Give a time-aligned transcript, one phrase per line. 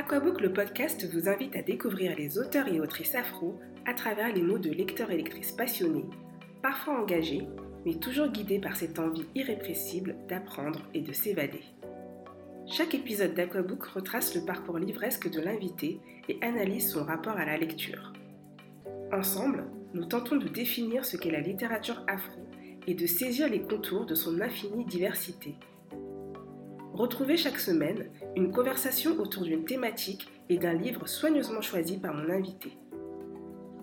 [0.00, 4.40] Aquabook, le podcast, vous invite à découvrir les auteurs et autrices afro à travers les
[4.40, 6.06] mots de lecteurs et lectrices passionnés,
[6.62, 7.46] parfois engagés,
[7.84, 11.60] mais toujours guidés par cette envie irrépressible d'apprendre et de s'évader.
[12.66, 17.58] Chaque épisode d'Aquabook retrace le parcours livresque de l'invité et analyse son rapport à la
[17.58, 18.14] lecture.
[19.12, 22.40] Ensemble, nous tentons de définir ce qu'est la littérature afro
[22.86, 25.56] et de saisir les contours de son infinie diversité.
[27.00, 32.28] Retrouvez chaque semaine une conversation autour d'une thématique et d'un livre soigneusement choisi par mon
[32.28, 32.76] invité.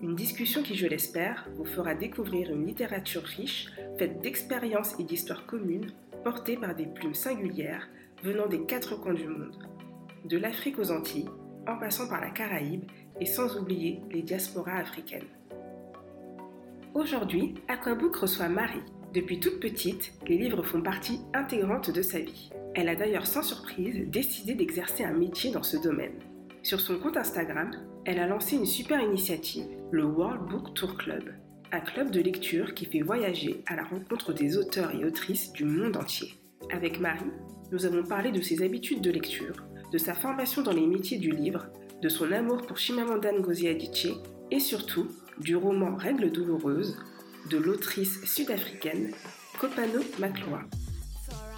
[0.00, 5.46] Une discussion qui, je l'espère, vous fera découvrir une littérature riche, faite d'expériences et d'histoires
[5.46, 5.90] communes,
[6.22, 7.88] portées par des plumes singulières
[8.22, 9.68] venant des quatre coins du monde,
[10.24, 11.28] de l'Afrique aux Antilles,
[11.66, 12.84] en passant par la Caraïbe
[13.20, 15.26] et sans oublier les diasporas africaines.
[16.94, 18.78] Aujourd'hui, Aquabook reçoit Marie.
[19.12, 22.52] Depuis toute petite, les livres font partie intégrante de sa vie.
[22.74, 26.18] Elle a d'ailleurs sans surprise décidé d'exercer un métier dans ce domaine.
[26.62, 27.70] Sur son compte Instagram,
[28.04, 31.32] elle a lancé une super initiative, le World Book Tour Club,
[31.72, 35.64] un club de lecture qui fait voyager à la rencontre des auteurs et autrices du
[35.64, 36.34] monde entier.
[36.70, 37.32] Avec Marie,
[37.72, 39.56] nous avons parlé de ses habitudes de lecture,
[39.92, 41.66] de sa formation dans les métiers du livre,
[42.02, 44.16] de son amour pour Chimamanda Ngozi Adichie
[44.50, 45.08] et surtout
[45.40, 46.98] du roman Règles douloureuses
[47.50, 49.12] de l'autrice sud-africaine
[49.58, 50.62] Kopano Makloa.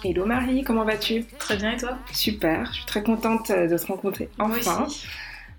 [0.03, 1.25] Hello Marie, comment vas-tu?
[1.37, 1.95] Très bien et toi?
[2.11, 4.87] Super, je suis très contente de te rencontrer enfin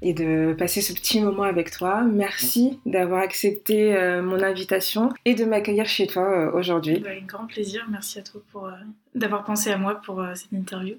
[0.03, 2.03] et de passer ce petit moment avec toi.
[2.03, 6.99] Merci d'avoir accepté euh, mon invitation et de m'accueillir chez toi euh, aujourd'hui.
[6.99, 8.73] Bah, avec grand plaisir, merci à toi pour euh,
[9.15, 10.97] d'avoir pensé à moi pour cette interview.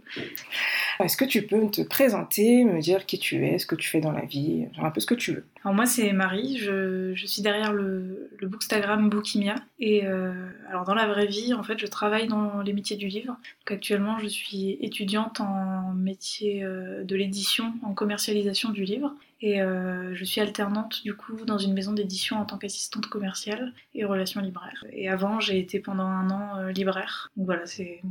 [1.00, 4.00] Est-ce que tu peux te présenter, me dire qui tu es, ce que tu fais
[4.00, 5.46] dans la vie, genre un peu ce que tu veux?
[5.64, 10.06] Alors moi c'est Marie, je, je, suis derrière le, le Bookstagram Bookimia et
[10.70, 13.36] alors dans la vraie vie en fait je travaille dans les métiers du livre.
[13.62, 20.16] Donc actuellement je suis étudiante en métier de l'édition, en commercialisation du livre et euh,
[20.16, 24.42] je suis alternante du coup dans une maison d'édition en tant qu'assistante commerciale et relations
[24.42, 24.86] libraires.
[24.92, 27.32] Et avant, j'ai été pendant un an euh, libraire.
[27.36, 28.02] Donc voilà, c'est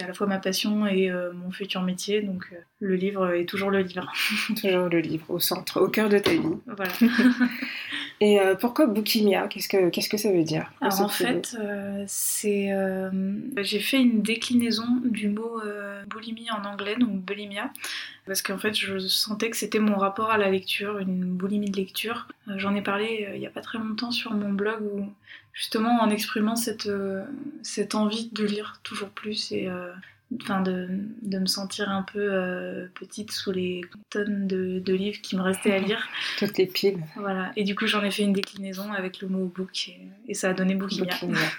[0.00, 2.20] à la fois ma passion et euh, mon futur métier.
[2.22, 4.12] Donc le livre est toujours le livre.
[4.60, 6.40] toujours le livre au centre, au cœur de ta vie.
[6.66, 6.92] Voilà.
[8.20, 10.70] et pourquoi Bookimia Qu'est-ce que qu'est-ce que ça veut dire?
[10.80, 11.56] Alors en fait,
[12.06, 12.70] c'est
[13.58, 15.60] j'ai fait une déclinaison du mot
[16.08, 17.70] boulimie en anglais, donc bulimia
[18.30, 21.76] parce qu'en fait je sentais que c'était mon rapport à la lecture, une boulimie de
[21.76, 22.28] lecture.
[22.46, 25.12] Euh, j'en ai parlé euh, il n'y a pas très longtemps sur mon blog où
[25.52, 27.24] justement en exprimant cette, euh,
[27.64, 29.68] cette envie de lire toujours plus et
[30.40, 30.88] enfin de,
[31.22, 35.72] de, me sentir un peu petite sous les tonnes de, de, livres qui me restaient
[35.72, 36.08] à lire.
[36.38, 37.02] Toutes les piles.
[37.16, 37.52] Voilà.
[37.56, 39.90] Et du coup, j'en ai fait une déclinaison avec le mot book
[40.28, 41.14] et, ça a donné Bookimia.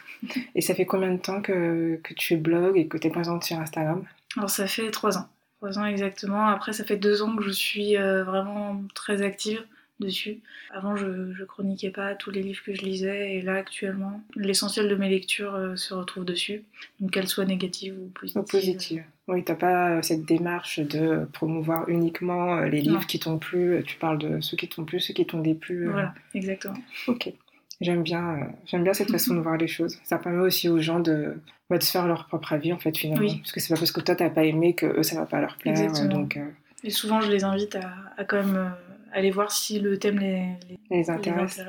[0.56, 3.44] et ça fait combien de temps que, que tu blogues et que tu es présente
[3.44, 4.04] sur Instagram?
[4.38, 5.28] Alors, ça fait trois ans.
[5.58, 6.48] Trois ans exactement.
[6.48, 9.64] Après, ça fait deux ans que je suis euh, vraiment très active
[10.02, 10.40] dessus.
[10.72, 14.90] Avant, je, ne chroniquais pas tous les livres que je lisais, et là, actuellement, l'essentiel
[14.90, 16.64] de mes lectures euh, se retrouve dessus,
[17.00, 18.44] donc qu'elles soient négatives ou positives.
[18.44, 19.04] positives.
[19.28, 23.82] Oui, t'as pas euh, cette démarche de promouvoir uniquement les livres qui t'ont plu.
[23.86, 25.88] Tu parles de ceux qui t'ont plu, ceux qui t'ont déplu.
[25.90, 26.78] Voilà, exactement.
[27.08, 27.32] Ok.
[27.80, 29.98] J'aime bien, j'aime bien cette façon de voir les choses.
[30.04, 31.36] Ça permet aussi aux gens de,
[31.78, 33.38] de se faire leur propre avis en fait finalement.
[33.38, 35.42] Parce que c'est pas parce que toi t'as pas aimé que eux ça va pas
[35.42, 35.92] leur plaire.
[36.08, 36.46] Donc, euh,
[36.84, 38.70] Et souvent je les invite à, à quand même euh,
[39.12, 40.46] aller voir si le thème les,
[40.90, 41.62] les, intéresse.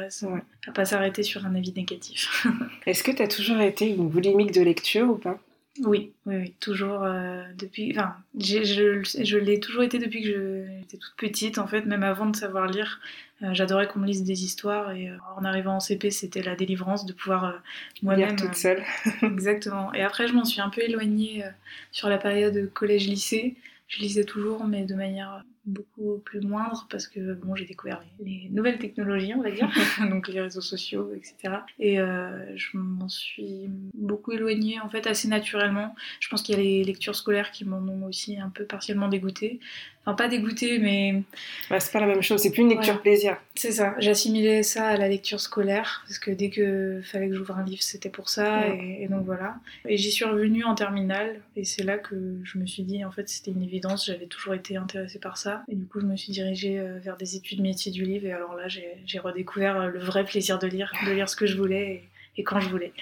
[0.66, 2.46] À pas s'arrêter sur un avis négatif.
[2.86, 5.38] Est-ce que tu as toujours été une boulimique de lecture ou pas?
[5.80, 7.92] Oui, oui, oui, toujours euh, depuis.
[7.92, 12.26] Enfin, je, je l'ai toujours été depuis que j'étais toute petite, en fait, même avant
[12.26, 13.00] de savoir lire.
[13.42, 16.56] Euh, j'adorais qu'on me lise des histoires et euh, en arrivant en CP, c'était la
[16.56, 17.62] délivrance de pouvoir
[18.02, 18.36] moi-même.
[18.36, 18.84] toute seule.
[19.22, 19.92] exactement.
[19.94, 21.42] Et après, je m'en suis un peu éloignée
[21.90, 23.56] sur la période collège-lycée.
[23.88, 28.48] Je lisais toujours, mais de manière beaucoup plus moindre parce que bon j'ai découvert les,
[28.50, 29.70] nouvelles technologies on va dire.
[30.10, 35.28] Donc les réseaux sociaux etc et euh, je m'en suis beaucoup éloignée en fait assez
[35.28, 35.94] naturellement.
[36.20, 39.08] Je pense qu'il y a les lectures scolaires qui m'en ont aussi un peu partiellement
[39.08, 39.60] dégoûtée
[40.04, 41.22] enfin pas dégoûtée mais
[41.70, 42.40] bah, c'est pas la même chose.
[42.40, 43.36] C'est plus une lecture plaisir.
[43.54, 43.94] C'est ça.
[43.98, 47.82] J'assimilais ça à la lecture scolaire parce que dès que fallait que j'ouvre un livre
[47.82, 49.56] c'était pour ça et, et, donc voilà.
[49.88, 52.14] Et j'y suis revenue en terminale et c'est là que
[52.44, 55.64] je me suis dit en fait c'était une évidence j'avais toujours été intéressée par ça.
[55.68, 58.26] Et du coup, je me suis dirigée euh, vers des études métiers du livre.
[58.26, 61.56] Et alors là, j'ai redécouvert le vrai plaisir de lire, de lire ce que je
[61.56, 62.04] voulais
[62.36, 62.92] et, quand je voulais.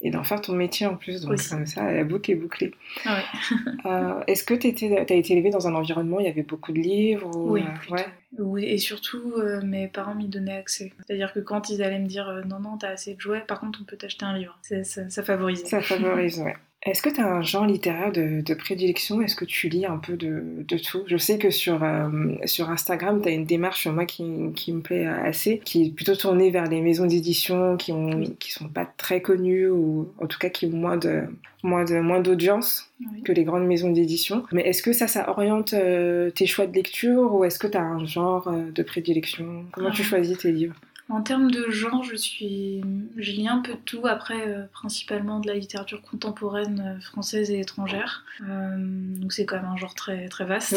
[0.00, 2.72] Et d'en faire ton métier en plus, donc comme ça, la boucle est bouclée.
[3.04, 3.20] Ah
[3.86, 6.70] euh, Est-ce que tu as été élevée dans un environnement où il y avait beaucoup
[6.70, 8.64] de livres Oui, ouais.
[8.64, 9.34] et surtout,
[9.64, 10.92] mes parents m'y donnaient accès.
[11.04, 13.80] C'est-à-dire que quand ils allaient me dire non, non, t'as assez de jouets, par contre,
[13.82, 14.56] on peut t'acheter un livre.
[14.62, 15.64] Ça, ça, favorise.
[15.64, 16.54] Ça favorise, ouais.
[16.82, 19.20] Est-ce que tu as un genre littéraire de, prédilection?
[19.20, 21.02] Est-ce que tu lis un peu de, tout?
[21.06, 22.08] Je sais que sur, euh,
[22.44, 26.14] sur Instagram, tu as une démarche moi qui, qui, me plaît assez, qui est plutôt
[26.14, 30.38] tournée vers les maisons d'édition qui ont qui sont pas très connues ou en tout
[30.38, 31.24] cas qui ont moins de
[31.64, 32.90] moins de moins d'audience
[33.24, 34.44] que les grandes maisons d'édition.
[34.52, 37.76] Mais est-ce que ça, ça oriente euh, tes choix de lecture ou est-ce que tu
[37.76, 39.64] as un genre euh, de prédilection?
[39.72, 40.04] Comment tu ah.
[40.04, 40.76] choisis tes livres?
[41.08, 42.82] En termes de genre, je suis,
[43.16, 44.06] je lis un peu de tout.
[44.06, 48.24] Après, euh, principalement de la littérature contemporaine euh, française et étrangère.
[48.42, 50.76] Euh, donc c'est quand même un genre très très vaste.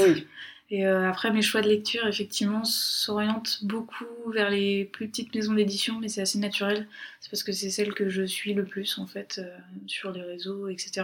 [0.74, 6.00] Et après, mes choix de lecture, effectivement, s'orientent beaucoup vers les plus petites maisons d'édition,
[6.00, 6.88] mais c'est assez naturel.
[7.20, 9.42] C'est parce que c'est celles que je suis le plus, en fait,
[9.86, 11.04] sur les réseaux, etc.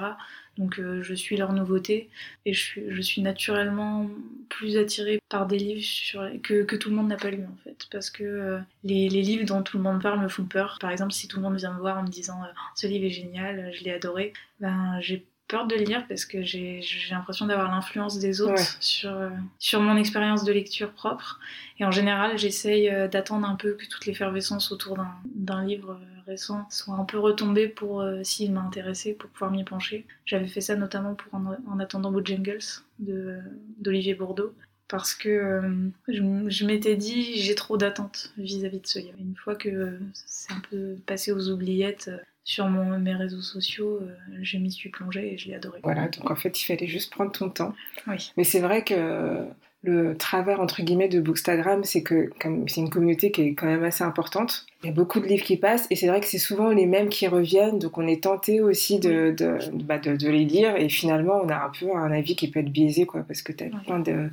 [0.58, 2.10] Donc euh, je suis leur nouveauté
[2.46, 4.10] et je suis, naturellement
[4.50, 7.88] plus attirée par des livres que, que tout le monde n'a pas lu en fait.
[7.92, 10.78] Parce que euh, les, les, livres dont tout le monde parle me font peur.
[10.80, 13.06] Par exemple, si tout le monde vient me voir en me disant euh, ce livre
[13.06, 17.46] est génial, je l'ai adoré, ben j'ai peur de le lire parce que j'ai l'impression
[17.46, 19.16] d'avoir l'influence des autres sur,
[19.60, 21.40] sur mon expérience de lecture propre.
[21.80, 24.98] Et en général, j'essaye d'attendre un peu que toute l'effervescence autour
[25.36, 29.64] d'un livre récent soit un peu retombé pour, euh, s'il m'a intéressé, pour pouvoir m'y
[29.64, 30.06] pencher.
[30.26, 32.60] J'avais fait ça notamment pour En, attendant Bojangles
[33.00, 34.54] d'Olivier Bourdeau
[34.88, 39.18] parce que euh, je, m'étais dit j'ai trop d'attentes vis-à-vis de ce livre.
[39.20, 42.18] Une fois que c'est un peu passé aux oubliettes euh,
[42.48, 44.00] sur mon, mes réseaux sociaux,
[44.42, 45.82] je m'y suis plongée et je l'ai adoré.
[45.84, 47.76] Voilà, donc en fait il fallait juste prendre ton temps.
[48.08, 48.32] Oui.
[48.38, 49.46] Mais c'est vrai que
[49.84, 52.30] le travers entre guillemets de Bookstagram, c'est que
[52.68, 54.66] c'est une communauté qui est quand même assez importante.
[54.82, 56.86] Il y a beaucoup de livres qui passent et c'est vrai que c'est souvent les
[56.86, 60.88] mêmes qui reviennent, donc on est tenté aussi de, de, bah de, les lire et
[60.88, 63.66] finalement on a un peu un avis qui peut être biaisé quoi, parce que tu
[63.66, 64.30] as plein de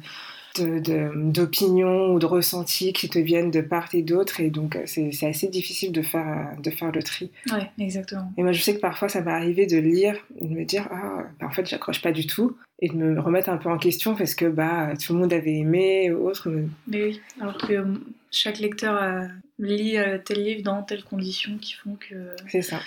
[0.60, 5.48] d'opinions ou de ressentis qui te viennent de part et d'autre et donc c'est assez
[5.48, 7.30] difficile de faire, de faire le tri.
[7.50, 8.32] Ouais, exactement.
[8.36, 10.88] Et moi je sais que parfois ça m'est arrivé de lire et de me dire
[10.90, 13.78] ah bah, en fait j'accroche pas du tout et de me remettre un peu en
[13.78, 16.48] question parce que bah tout le monde avait aimé ou autre.
[16.86, 17.94] Mais oui, alors que euh,
[18.30, 19.28] chaque lecteur a,
[19.58, 22.80] lit euh, tel livre dans telles conditions qui font que c'est ça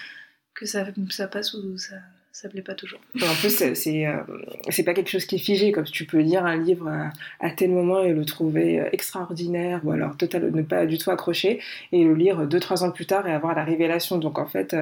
[0.53, 1.95] que ça, ça passe ou ça
[2.41, 2.99] ça plaît pas toujours.
[3.15, 6.55] En plus, c'est euh, pas quelque chose qui est figé, comme tu peux lire un
[6.55, 6.87] livre
[7.39, 11.59] à, tel moment et le trouver extraordinaire, ou alors total, ne pas du tout accrocher,
[11.91, 14.19] et le lire deux, trois ans plus tard et avoir la révélation.
[14.19, 14.75] Donc en fait,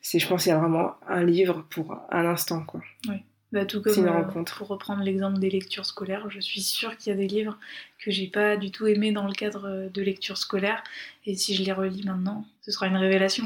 [0.00, 2.62] c'est, je pense qu'il y a vraiment un livre pour un instant.
[2.62, 2.82] Quoi.
[3.08, 3.16] Oui.
[3.50, 7.16] Bah, tout comme euh, pour reprendre l'exemple des lectures scolaires, je suis sûre qu'il y
[7.16, 7.58] a des livres
[7.98, 10.84] que j'ai pas du tout aimés dans le cadre euh, de lecture scolaire,
[11.24, 13.44] et si je les relis maintenant, ce sera une révélation.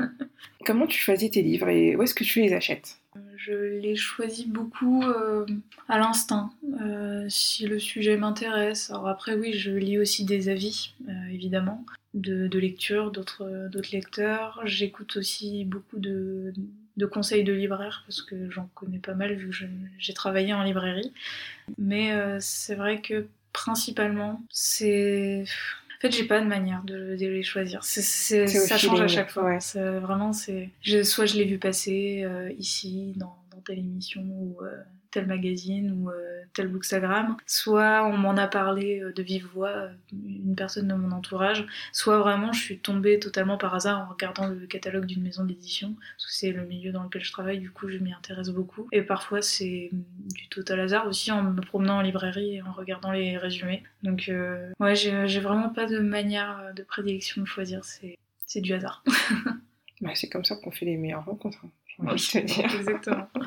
[0.64, 2.96] Comment tu choisis tes livres et où est-ce que tu les achètes?
[3.36, 5.44] Je les choisis beaucoup euh,
[5.88, 6.50] à l'instinct,
[7.28, 8.90] si le sujet m'intéresse.
[8.90, 10.94] Alors après oui, je lis aussi des avis,
[11.30, 13.44] évidemment, de, de lecture d'autres
[13.92, 14.62] lecteurs.
[14.64, 16.54] J'écoute aussi beaucoup de
[16.96, 19.66] de conseils de libraire parce que j'en connais pas mal vu que
[19.98, 21.12] j'ai travaillé en librairie.
[21.78, 25.44] Mais euh, c'est vrai que principalement, c'est.
[25.98, 27.82] En fait, j'ai pas de manière de, les choisir.
[27.82, 29.58] ça change à chaque fois.
[29.74, 30.70] Vraiment, c'est.
[31.02, 34.76] Soit je l'ai vu passer euh, ici, dans, dans, telle émission, ou euh,
[35.14, 39.68] tel magazine ou euh, tel bookstagram, soit on m'en a parlé euh, de vive voix,
[39.70, 44.10] euh, une personne de mon entourage, soit vraiment je suis tombée totalement par hasard en
[44.10, 47.60] regardant le catalogue d'une maison d'édition, parce que c'est le milieu dans lequel je travaille,
[47.60, 48.88] du coup je m'y intéresse beaucoup.
[48.90, 53.12] Et parfois c'est du total hasard aussi en me promenant en librairie et en regardant
[53.12, 53.84] les résumés.
[54.02, 54.28] Donc
[54.80, 59.04] ouais, j'ai vraiment pas de manière de prédilection de choisir, c'est du hasard.
[60.00, 61.64] bah, c'est comme ça qu'on fait les meilleures rencontres.
[62.00, 62.74] Hein, oui, te dire.
[62.74, 63.28] Exactement.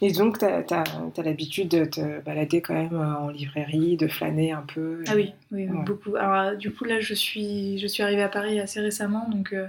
[0.00, 4.52] Et donc, tu as, l'habitude de te balader quand même euh, en librairie, de flâner
[4.52, 6.14] un peu Ah oui, oui beaucoup.
[6.16, 9.66] Alors, du coup, là, je suis, je suis arrivée à Paris assez récemment, donc euh,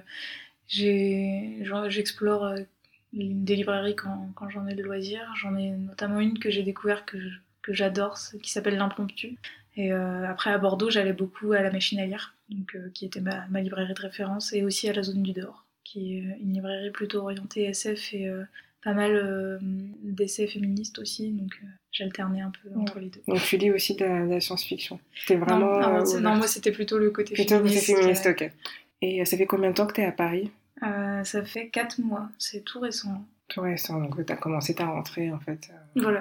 [0.67, 2.59] j'explore euh,
[3.13, 5.21] des librairies quand, quand j'en ai le loisir.
[5.35, 7.17] J'en ai notamment une que j'ai découvert que,
[7.63, 9.37] que j'adore, qui s'appelle L'Impromptu.
[9.77, 13.47] Et après, à Bordeaux, j'allais beaucoup à la machine à lire, donc, qui était ma,
[13.47, 16.91] ma, librairie de référence, et aussi à la zone du dehors, qui est une librairie
[16.91, 18.29] plutôt orientée SF et
[18.83, 23.21] pas mal euh, d'essais féministes aussi, donc euh, j'alternais un peu entre les deux.
[23.27, 25.79] Donc tu lis aussi de la, science-fiction C'était vraiment.
[25.79, 27.85] Non, euh, moi c'était plutôt le côté plutôt féministe.
[27.85, 28.51] Plutôt féministe, ok.
[29.01, 30.51] Et ça fait combien de temps que tu es à Paris?
[30.81, 33.25] Ça fait 4 mois, c'est tout récent.
[33.49, 35.71] Tout récent, donc tu as commencé ta rentrée en fait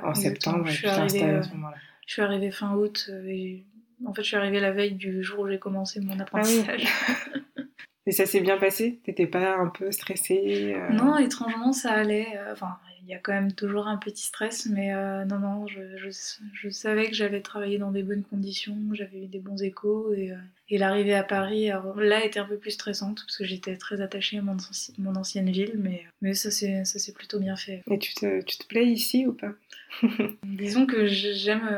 [0.02, 1.76] en septembre je suis arrivée, à ce moment-là.
[2.06, 3.64] Je suis arrivée fin août et
[4.04, 6.88] en fait je suis arrivée la veille du jour où j'ai commencé mon ah apprentissage.
[8.08, 9.00] Mais ça s'est bien passé?
[9.04, 12.40] T'étais pas un peu stressée Non, étrangement, ça allait.
[12.50, 14.94] Enfin, il y a quand même toujours un petit stress, mais
[15.26, 15.80] non, non, je,
[16.54, 20.32] je, savais que j'avais travaillé dans des bonnes conditions, j'avais eu des bons échos, et,
[20.70, 24.38] et l'arrivée à Paris, là, était un peu plus stressante, parce que j'étais très attachée
[24.38, 24.56] à mon,
[24.96, 27.82] mon ancienne ville, mais, mais ça s'est plutôt bien fait.
[27.90, 29.52] Et tu te, tu te plais ici ou pas?
[30.44, 31.68] Disons que j'aime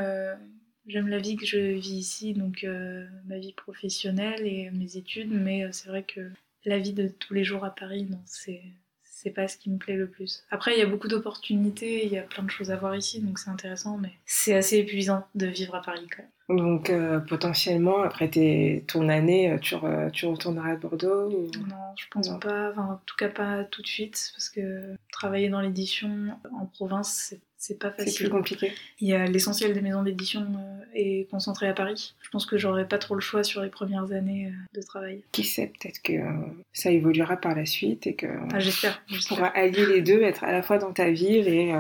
[0.91, 5.31] j'aime la vie que je vis ici, donc euh, ma vie professionnelle et mes études,
[5.31, 6.21] mais euh, c'est vrai que
[6.65, 8.63] la vie de tous les jours à Paris, non, c'est
[9.03, 10.47] c'est pas ce qui me plaît le plus.
[10.51, 13.21] Après, il y a beaucoup d'opportunités, il y a plein de choses à voir ici,
[13.21, 16.59] donc c'est intéressant, mais c'est assez épuisant de vivre à Paris quand même.
[16.59, 19.75] Donc euh, potentiellement, après tes, ton année, tu,
[20.15, 23.87] tu retourneras à Bordeaux Non, je pense pas, enfin, en tout cas pas tout de
[23.87, 26.11] suite, parce que travailler dans l'édition
[26.59, 28.13] en province, c'est c'est pas facile.
[28.13, 28.73] C'est plus compliqué.
[29.01, 32.15] Il y a l'essentiel des maisons d'édition euh, est concentré à Paris.
[32.23, 35.23] Je pense que j'aurais pas trop le choix sur les premières années euh, de travail.
[35.31, 36.33] Qui sait, peut-être que euh,
[36.73, 39.03] ça évoluera par la suite et que ah, j'espère.
[39.07, 41.75] tu pourras allier les deux, être à la fois dans ta ville et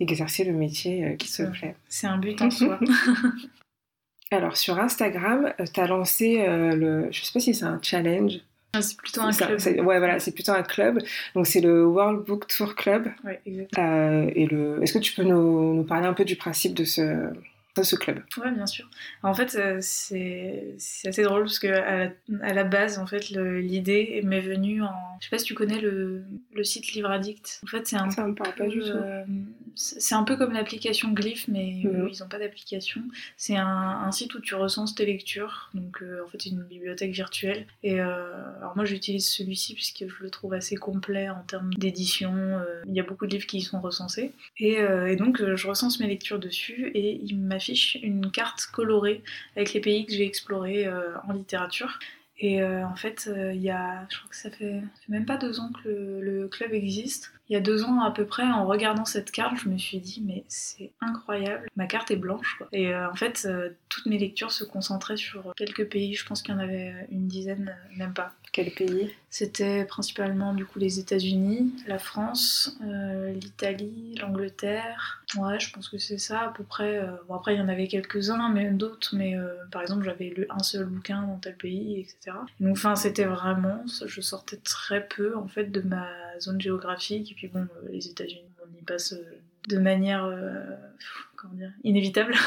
[0.00, 1.76] exercer le métier qui te plaît.
[1.86, 2.80] C'est un but en soi.
[4.30, 8.40] Alors sur Instagram, tu as lancé le, je sais pas si c'est un challenge,
[8.82, 9.60] c'est plutôt un club.
[9.86, 11.02] ouais, voilà, c'est plutôt un club.
[11.34, 13.08] Donc, c'est le World Book Tour Club.
[13.24, 13.86] Ouais, exactement.
[13.86, 14.82] Euh, et le...
[14.82, 17.30] Est-ce que tu peux nous, nous, parler un peu du principe de ce,
[17.84, 18.22] ce club.
[18.38, 18.88] Ouais, bien sûr.
[19.22, 24.40] En fait, euh, c'est assez drôle parce que à la, base, en fait, l'idée m'est
[24.40, 24.92] venue en.
[25.20, 27.60] Je sais pas si tu connais le, le site Livre Addict.
[27.64, 28.10] En fait, c'est un.
[28.10, 28.86] Ça me parle pas du tout.
[28.86, 29.24] Euh,
[29.74, 32.08] c'est un peu comme l'application Glyph, mais mhm.
[32.12, 33.02] ils n'ont pas d'application.
[33.36, 35.70] C'est un, un, site où tu recenses tes lectures.
[35.74, 37.66] Donc, euh, en fait, c'est une bibliothèque virtuelle.
[37.82, 42.34] Et alors, moi, j'utilise celui-ci puisque je le trouve assez complet en termes d'édition.
[42.86, 44.32] Il y a beaucoup de livres qui y sont recensés.
[44.58, 47.58] Et, et donc, je recense mes lectures dessus et il m'a
[48.02, 49.22] une carte colorée
[49.56, 51.98] avec les pays que j'ai explorés euh, en littérature.
[52.38, 55.36] Et euh, en fait, euh, il y a, je crois que ça fait, même pas
[55.36, 57.32] deux ans que le, club existe.
[57.48, 59.98] Il y a deux ans à peu près, en regardant cette carte, je me suis
[59.98, 62.56] dit, mais c'est incroyable, ma carte est blanche.
[62.58, 62.68] Quoi.
[62.72, 63.48] Et en fait,
[63.88, 67.28] toutes mes lectures se concentraient sur quelques pays, je pense qu'il y en avait une
[67.28, 68.32] dizaine, même pas.
[68.52, 69.12] Quel pays?
[69.28, 75.22] C'était principalement du coup les États-Unis, la France, euh, l'Italie, l'Angleterre.
[75.36, 76.96] Ouais, je pense que c'est ça à peu près.
[76.96, 80.30] Euh, bon, après, il y en avait quelques-uns, même d'autres, mais euh, par exemple, j'avais
[80.30, 82.38] lu un seul bouquin dans tel pays, etc.
[82.60, 83.84] Donc, enfin, c'était vraiment.
[84.06, 86.08] Je sortais très peu en fait de ma
[86.40, 89.14] zone géographique, puis bon, les États-Unis, on y passe
[89.68, 90.26] de manière
[91.36, 92.34] comment dire, inévitable.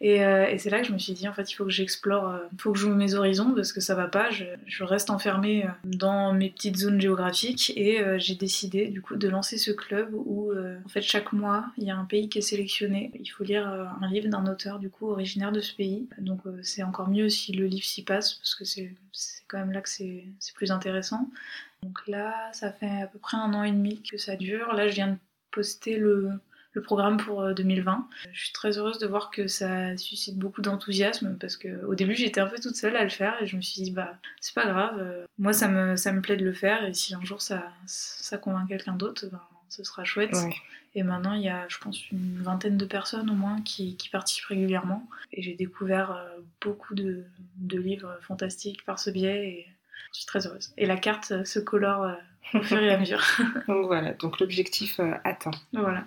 [0.00, 2.30] Euh, et, c'est là que je me suis dit, en fait, il faut que j'explore,
[2.30, 4.30] euh, il faut que j'ouvre mes horizons parce que ça va pas.
[4.30, 9.28] Je, reste enfermée euh, dans mes petites zones géographiques et j'ai décidé, du coup, de
[9.28, 12.42] lancer ce club où, en fait, chaque mois, il y a un pays qui est
[12.42, 13.10] sélectionné.
[13.18, 16.08] Il faut lire un livre d'un auteur, du coup, originaire de ce pays.
[16.18, 18.94] Donc, c'est encore mieux si le livre s'y passe parce que c'est
[19.48, 21.28] quand même là que c'est plus intéressant.
[21.82, 24.72] Donc là, ça fait à peu près un an et demi que ça dure.
[24.72, 25.16] Là, je viens de
[25.50, 26.30] poster le,
[26.72, 27.92] le programme pour 2020.
[27.92, 31.94] Euh, je suis très heureuse de voir que ça suscite beaucoup d'enthousiasme parce que au
[31.94, 34.16] début j'étais un peu toute seule à le faire et je me suis dit bah
[34.40, 37.14] c'est pas grave, euh, moi ça me, ça me plaît de le faire et si
[37.14, 40.36] un jour ça, ça convainc quelqu'un d'autre, ben, ce sera chouette.
[40.94, 44.08] Et maintenant, il y a, je pense, une vingtaine de personnes au moins qui, qui
[44.08, 45.06] participent régulièrement.
[45.32, 47.24] Et j'ai découvert euh, beaucoup de,
[47.56, 49.66] de, livres fantastiques par ce biais et
[50.12, 50.72] je suis très heureuse.
[50.76, 52.08] Et la carte se colore
[52.54, 53.22] au fur et à mesure.
[53.68, 55.50] donc voilà, donc l'objectif euh, atteint.
[55.72, 56.06] Voilà.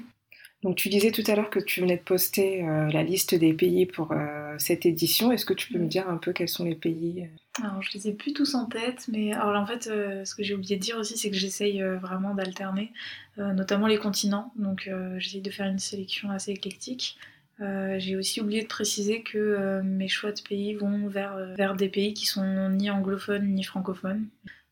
[0.62, 3.52] donc tu disais tout à l'heure que tu venais de poster euh, la liste des
[3.52, 5.32] pays pour euh, cette édition.
[5.32, 7.28] Est-ce que tu peux me dire un peu quels sont les pays
[7.60, 10.54] alors, je les ai plus tous en tête, mais alors en fait, ce que j'ai
[10.54, 12.92] oublié de dire aussi, c'est que j'essaye vraiment d'alterner,
[13.36, 14.52] notamment les continents.
[14.54, 17.18] Donc, j'essaye de faire une sélection assez éclectique.
[17.60, 22.14] J'ai aussi oublié de préciser que mes choix de pays vont vers, vers des pays
[22.14, 24.28] qui sont ni anglophones ni francophones.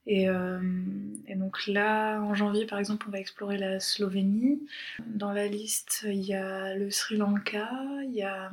[0.09, 0.61] Euh,
[1.27, 4.67] et, donc là, en janvier, par exemple, on va explorer la Slovénie.
[5.07, 7.69] Dans la liste, il y a le Sri Lanka,
[8.05, 8.51] il y a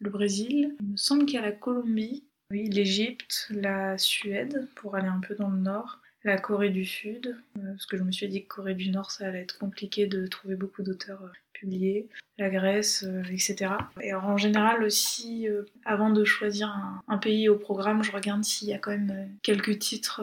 [0.00, 0.76] le Brésil.
[0.80, 5.20] Il me semble qu'il y a la Colombie, oui, l'Égypte, la Suède, pour aller un
[5.20, 8.44] peu dans le nord, la Corée du Sud, euh, parce que je me suis dit
[8.44, 12.50] que Corée du Nord, ça allait être compliqué de trouver beaucoup d'auteurs euh, publiés, la
[12.50, 13.72] Grèce, euh, etc.
[14.00, 18.68] Et en général aussi, euh, avant de choisir un, pays au programme, je regarde s'il
[18.68, 20.22] y a quand même euh, quelques titres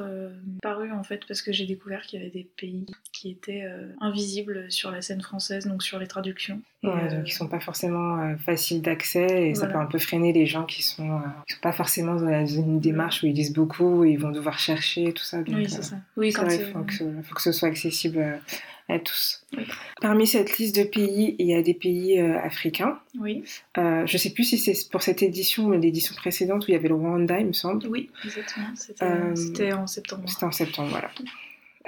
[0.62, 3.66] parus en fait, parce que j'ai découvert qu'il y avait des pays qui étaient
[4.02, 6.62] invisibles sur la scène française, donc sur les traductions.
[6.84, 10.46] Ouais, donc ils sont pas forcément faciles d'accès et ça peut un peu freiner les
[10.46, 14.20] gens qui sont, sont pas forcément dans une démarche où ils lisent beaucoup, et ils
[14.20, 15.40] vont devoir chercher tout ça.
[15.48, 15.96] oui, c'est ça.
[16.18, 16.86] Oui, quand il faut,
[17.24, 18.42] faut, que ce soit accessible
[18.92, 19.46] à tous.
[20.02, 23.00] Parmi cette liste de pays, il y a des pays euh, africains.
[23.20, 23.44] Oui.
[23.78, 26.74] Euh, je ne sais plus si c'est pour cette édition ou l'édition précédente où il
[26.74, 27.88] y avait le Rwanda, il me semble.
[27.88, 28.68] Oui, exactement.
[28.76, 30.24] C'était en septembre.
[30.28, 31.10] C'était en septembre, voilà.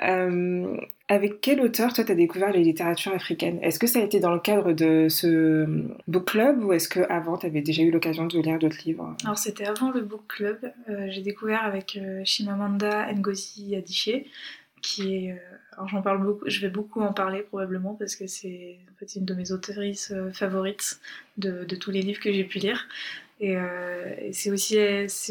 [0.01, 0.77] Euh,
[1.10, 4.19] avec quel auteur, toi, tu as découvert la littérature africaine Est-ce que ça a été
[4.19, 5.67] dans le cadre de ce
[6.07, 9.15] book club ou est-ce qu'avant, tu avais déjà eu l'occasion de lire d'autres livres?
[9.24, 10.57] Alors, c'était avant le book club.
[10.89, 14.25] Euh, j'ai découvert avec euh, Chimamanda Ngozi Adichie,
[14.84, 15.42] qui est.
[15.72, 19.16] alors, j'en parle beaucoup, je vais beaucoup en parler probablement parce que c'est en fait,
[19.16, 21.00] une de mes autrices favorites
[21.38, 22.88] de, de tous les livres que j'ai pu lire.
[23.42, 24.78] Euh, et, c'est aussi,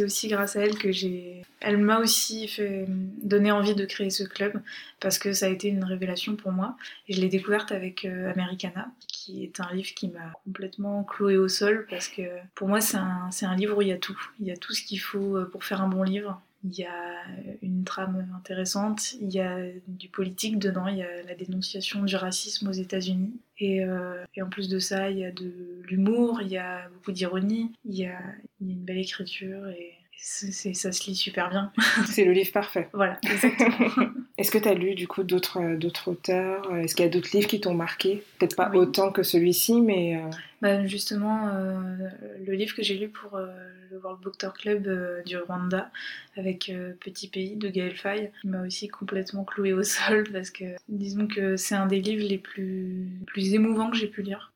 [0.03, 1.43] aussi grâce à elle que j'ai.
[1.61, 4.61] Elle m'a aussi fait donner envie de créer ce club
[5.01, 6.77] parce que ça a été une révélation pour moi.
[7.09, 11.37] Et je l'ai découverte avec euh, Americana, qui est un livre qui m'a complètement cloué
[11.37, 12.23] au sol parce que
[12.55, 14.19] pour moi, c'est un, c'est un livre où il y a tout.
[14.41, 16.41] Il y a tout ce qu'il faut euh, pour faire un bon livre.
[16.65, 17.25] Il y a
[17.61, 22.15] une trame intéressante, il y a du politique dedans, il y a la dénonciation du
[22.17, 23.41] racisme aux États-Unis.
[23.59, 26.89] Et, euh, et, en plus de ça, il y a de l'humour, il y a
[26.89, 28.19] beaucoup d'ironie, il, y a
[28.61, 31.73] une belle écriture et ça se lit super bien.
[32.07, 32.89] C'est le livre parfait.
[32.95, 34.09] Voilà, exactement.
[34.39, 36.75] Est-ce que tu as lu du coup d'autres, euh, d'autres auteurs?
[36.77, 38.23] Est-ce qu'il y a d'autres livres qui t'ont marqué?
[38.39, 40.17] Peut-être pas autant que celui-ci, mais...
[40.17, 40.31] Euh,
[40.63, 42.09] bah, justement, euh,
[42.45, 44.89] le livre que j'ai lu pour le World Book Tour Club
[45.27, 45.91] du Rwanda,
[46.37, 51.27] avec Petit Pays de Gaël Faye, m'a aussi complètement cloué au sol parce que disons
[51.27, 54.52] que c'est un des livres les plus, les plus émouvants que j'ai pu lire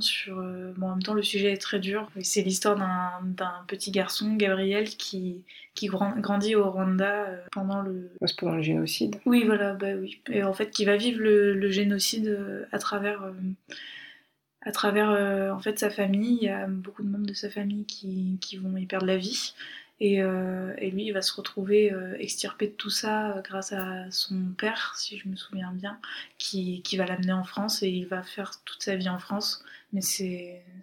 [0.00, 0.38] sur.
[0.38, 2.10] Euh, bon, en même temps, le sujet est très dur.
[2.22, 5.42] C'est l'histoire d'un petit garçon, Gabriel, qui,
[5.74, 8.10] qui grandit au Rwanda euh, pendant le.
[8.24, 9.16] C'est pendant le génocide.
[9.26, 10.20] Oui, voilà, bah oui.
[10.30, 13.22] Et en fait, qui va vivre le, génocide euh, à travers.
[14.62, 15.10] à travers
[15.54, 18.56] en fait sa famille, il y a beaucoup de membres de sa famille qui, qui
[18.56, 19.54] vont y perdre la vie.
[20.00, 20.20] Et,
[20.90, 25.28] lui, il va se retrouver extirpé de tout ça grâce à son père, si je
[25.28, 26.00] me souviens bien,
[26.38, 30.00] qui va l'amener en France et il va faire toute sa vie en France mais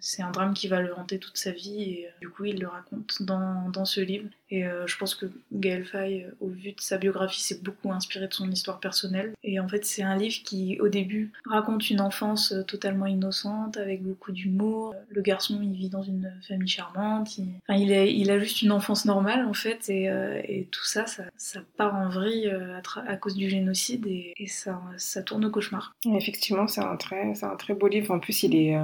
[0.00, 2.58] c'est un drame qui va le hanter toute sa vie et euh, du coup il
[2.58, 4.28] le raconte dans, dans ce livre.
[4.52, 7.92] Et euh, je pense que Gaël Faye euh, au vu de sa biographie s'est beaucoup
[7.92, 9.34] inspiré de son histoire personnelle.
[9.42, 14.02] Et en fait c'est un livre qui au début raconte une enfance totalement innocente avec
[14.02, 14.94] beaucoup d'humour.
[15.08, 18.62] Le garçon il vit dans une famille charmante il, enfin, il, a, il a juste
[18.62, 20.04] une enfance normale en fait et,
[20.48, 24.46] et tout ça, ça, ça part en vrille à, à, cause du génocide et, et,
[24.46, 25.94] ça, ça tourne au cauchemar.
[26.06, 28.12] Effectivement c'est un très, un très beau livre.
[28.12, 28.76] En plus il est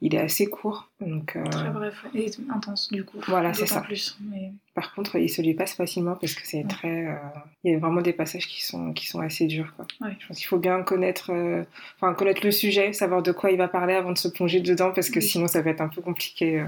[0.00, 0.90] il est assez court.
[1.00, 3.18] Donc, euh, Très bref et intense du coup.
[3.26, 3.82] Voilà, c'est ça.
[3.82, 4.52] Plus, mais...
[4.74, 7.06] Par contre, il se lui passe facilement parce que c'est très.
[7.06, 7.14] Euh,
[7.62, 9.72] il y a vraiment des passages qui sont, qui sont assez durs.
[9.76, 9.86] Quoi.
[10.00, 11.62] Je pense qu'il faut bien connaître, euh,
[11.96, 14.92] enfin, connaître le sujet, savoir de quoi il va parler avant de se plonger dedans
[14.92, 16.64] parce que sinon ça va être un peu compliqué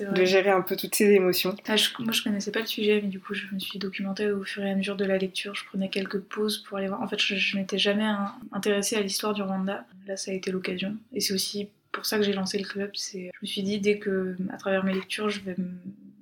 [0.00, 1.54] de gérer un peu toutes ces émotions.
[1.66, 4.44] Ah, moi je connaissais pas le sujet, mais du coup je me suis documentée au
[4.44, 5.54] fur et à mesure de la lecture.
[5.54, 7.02] Je prenais quelques pauses pour aller voir.
[7.02, 8.08] En fait, je, je m'étais jamais
[8.52, 9.84] intéressée à l'histoire du Rwanda.
[10.06, 10.96] Là, ça a été l'occasion.
[11.12, 12.90] Et c'est aussi pour ça que j'ai lancé le club.
[12.94, 15.56] C'est, je me suis dit dès que, à travers mes lectures, je vais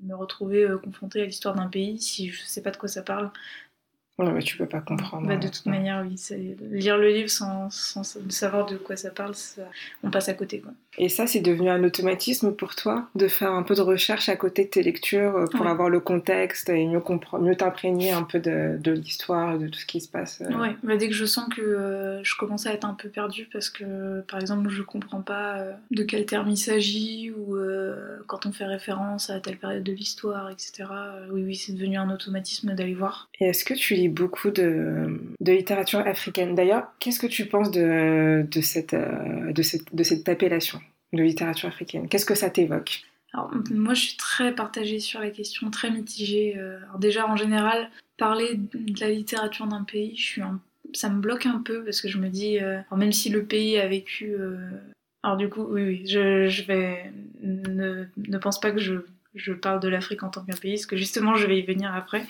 [0.03, 3.03] me retrouver euh, confrontée à l'histoire d'un pays, si je sais pas de quoi ça
[3.03, 3.31] parle,
[4.19, 5.27] Ouais, mais tu peux pas comprendre.
[5.27, 6.17] Bah, de toute manière, oui.
[6.71, 9.35] Lire le livre sans, sans, savoir de quoi ça parle,
[10.03, 10.61] on passe à côté.
[10.61, 10.73] Quoi.
[10.99, 14.37] Et ça, c'est devenu un automatisme pour toi de faire un peu de recherche à
[14.37, 17.03] côté de tes lectures euh, pour avoir le contexte et mieux,
[17.41, 20.43] mieux t'imprégner un peu de, de l'histoire et de tout ce qui se passe.
[20.43, 20.53] Euh.
[20.55, 23.49] Oui, bah, dès que je sens que euh, je commence à être un peu perdue
[23.53, 27.57] parce que, par exemple, je comprends pas de quel terme il s'agit ou
[28.27, 30.85] quand on fait référence à telle période de l'histoire, etc.
[31.31, 33.29] oui, oui, c'est devenu un automatisme d'aller voir.
[33.41, 36.55] Et est-ce que tu lis beaucoup de, de littérature africaine?
[36.55, 40.82] D'ailleurs, qu'est-ce que tu penses de, de, cette, de, cette, de cette appellation?
[41.13, 43.03] De littérature africaine Qu'est-ce que ça t'évoque?
[43.35, 46.55] Alors, moi, je suis très partagée sur la question, très mitigée.
[46.59, 50.43] Euh, alors déjà, en général, parler de la littérature d'un pays, je suis
[50.95, 53.79] ça me bloque un peu parce que je me dis, euh, même si le pays
[53.79, 54.35] a vécu...
[54.35, 54.57] Euh,
[55.23, 57.11] alors du coup, oui, oui, je, je vais...
[57.41, 58.97] Ne, ne, pense pas que je,
[59.35, 61.95] je parle de l'Afrique en tant qu'un pays, parce que justement, je vais y venir
[61.95, 62.27] après.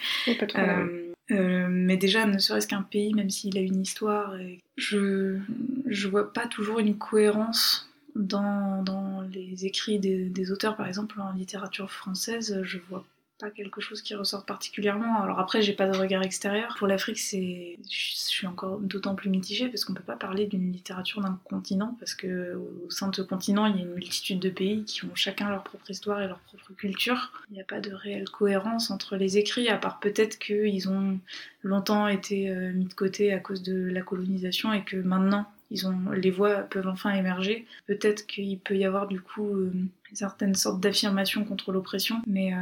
[1.29, 4.37] mais déjà, ne serait-ce qu'un pays, même s'il a une histoire,
[4.77, 5.39] je,
[5.87, 11.91] je vois pas toujours une cohérence dans, les écrits des, auteurs, par exemple en littérature
[11.91, 13.05] française, je vois
[13.43, 15.21] pas quelque chose qui ressort particulièrement.
[15.21, 16.77] Alors après, j'ai pas de regard extérieur.
[16.79, 21.21] Pour l'Afrique, je suis encore d'autant plus mitigée parce qu'on peut pas parler d'une littérature
[21.21, 22.55] d'un continent parce que
[22.87, 25.51] au sein de ce continent, il y a une multitude de pays qui ont chacun
[25.51, 27.33] leur propre histoire et leur propre culture.
[27.51, 31.19] Il n'y a pas de réelle cohérence entre les écrits, à part peut-être qu'ils ont
[31.65, 35.89] longtemps été euh, mis de côté à cause de la colonisation et que maintenant ils
[35.89, 37.67] ont, les voix peuvent enfin émerger.
[37.87, 39.73] Peut-être qu'il peut y avoir du coup euh,
[40.15, 42.17] certaine sorte d'affirmation contre l'oppression.
[42.27, 42.57] Mais euh,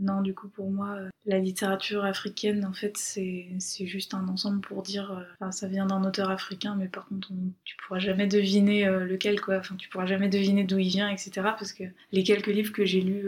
[0.00, 4.60] non, du coup, pour moi, euh, la littérature africaine, en fait, c'est juste un ensemble
[4.60, 7.98] pour dire, euh, enfin, ça vient d'un auteur africain, mais par contre, on, tu pourras
[7.98, 9.58] jamais deviner lequel, quoi.
[9.58, 11.30] Enfin, tu pourras jamais deviner d'où il vient, etc.
[11.58, 13.26] Parce que les quelques livres que j'ai lus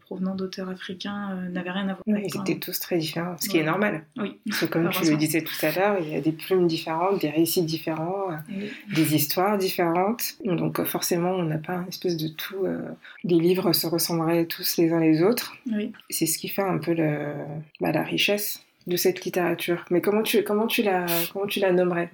[0.00, 2.02] provenant d'auteurs africains n'avaient rien à voir.
[2.06, 4.04] Oui, ils étaient tous très différents, ce qui est normal.
[4.16, 4.38] Oui.
[4.48, 7.20] Parce que comme tu le disais tout à l'heure, il y a des plumes différentes,
[7.20, 8.28] des récits différents,
[8.94, 10.34] des histoires différentes.
[10.44, 12.66] Donc forcément, on n'a pas une espèce de tout
[13.24, 15.56] les livres se ressembleraient tous les uns les autres.
[16.10, 17.34] C'est ce qui fait un peu le,
[17.80, 19.84] bah, la richesse de cette littérature.
[19.90, 22.10] Mais comment tu, comment tu, la, comment tu la nommerais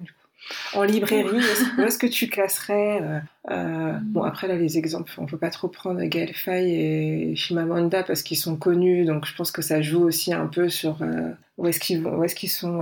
[0.73, 1.39] en librairie,
[1.77, 3.19] où est-ce que tu classerais euh,
[3.51, 8.03] euh, Bon, après, là, les exemples, on peut pas trop prendre Gaël Faye et Shimamanda
[8.03, 11.31] parce qu'ils sont connus, donc je pense que ça joue aussi un peu sur euh,
[11.57, 12.81] où est-ce qu'ils est qu'ils sont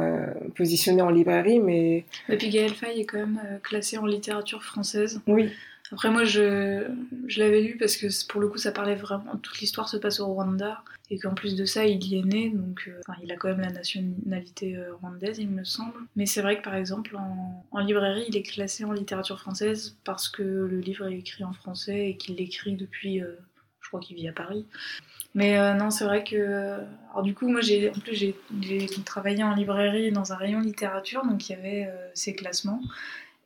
[0.56, 1.60] positionnés en librairie.
[1.60, 2.06] Mais...
[2.30, 5.22] Et puis Gaël Faye est quand même classé en littérature française.
[5.28, 5.52] Oui.
[5.92, 6.88] Après, moi, je,
[7.38, 9.38] l'avais lu parce que pour le coup, ça parlait vraiment.
[9.38, 12.52] Toute l'histoire se passe au Rwanda et qu'en plus de ça, il y est né,
[12.52, 16.00] donc euh, il a quand même la nationalité euh, rwandaise, il me semble.
[16.16, 17.18] Mais c'est vrai que par exemple,
[17.72, 21.54] en, librairie, il est classé en littérature française parce que le livre est écrit en
[21.54, 23.22] français et qu'il l'écrit depuis.
[23.22, 23.36] Euh,
[23.82, 24.68] je crois qu'il vit à Paris.
[25.34, 26.76] Mais non, c'est vrai que.
[27.12, 28.36] alors, du coup, moi, j'ai, en plus, j'ai,
[29.04, 32.82] travaillé en librairie dans un rayon littérature, donc il y avait ces classements.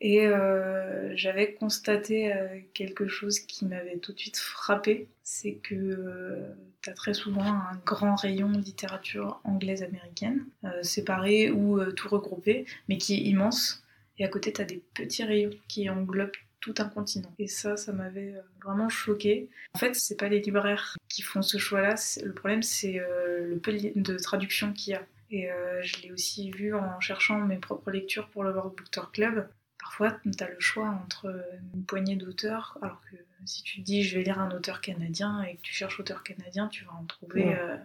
[0.03, 5.75] Et euh, j'avais constaté euh, quelque chose qui m'avait tout de suite frappé, c'est que
[5.75, 10.45] euh, tu as très souvent un grand rayon littérature anglaise-américaine,
[10.81, 13.81] séparé ou tout regroupé, mais qui est immense.
[14.17, 17.33] Et à côté, tu as des petits rayons qui englobent tout un continent.
[17.39, 19.49] Et ça, ça m'avait vraiment choqué.
[19.73, 21.95] En fait, c'est pas les libraires qui font ce choix-là.
[22.21, 23.01] Le problème, c'est
[23.39, 25.05] le peu de traduction qu'il y a.
[25.31, 25.47] Et
[25.81, 28.75] je l'ai aussi vu en cherchant mes propres lectures pour le World
[29.13, 29.47] Club
[29.83, 31.33] parfois, tu as le choix entre
[31.75, 35.43] une poignée d'auteurs, alors que si tu te dis je vais lire un auteur canadien
[35.43, 37.53] et que tu cherches auteur canadien, tu vas en trouver.
[37.53, 37.75] Euh,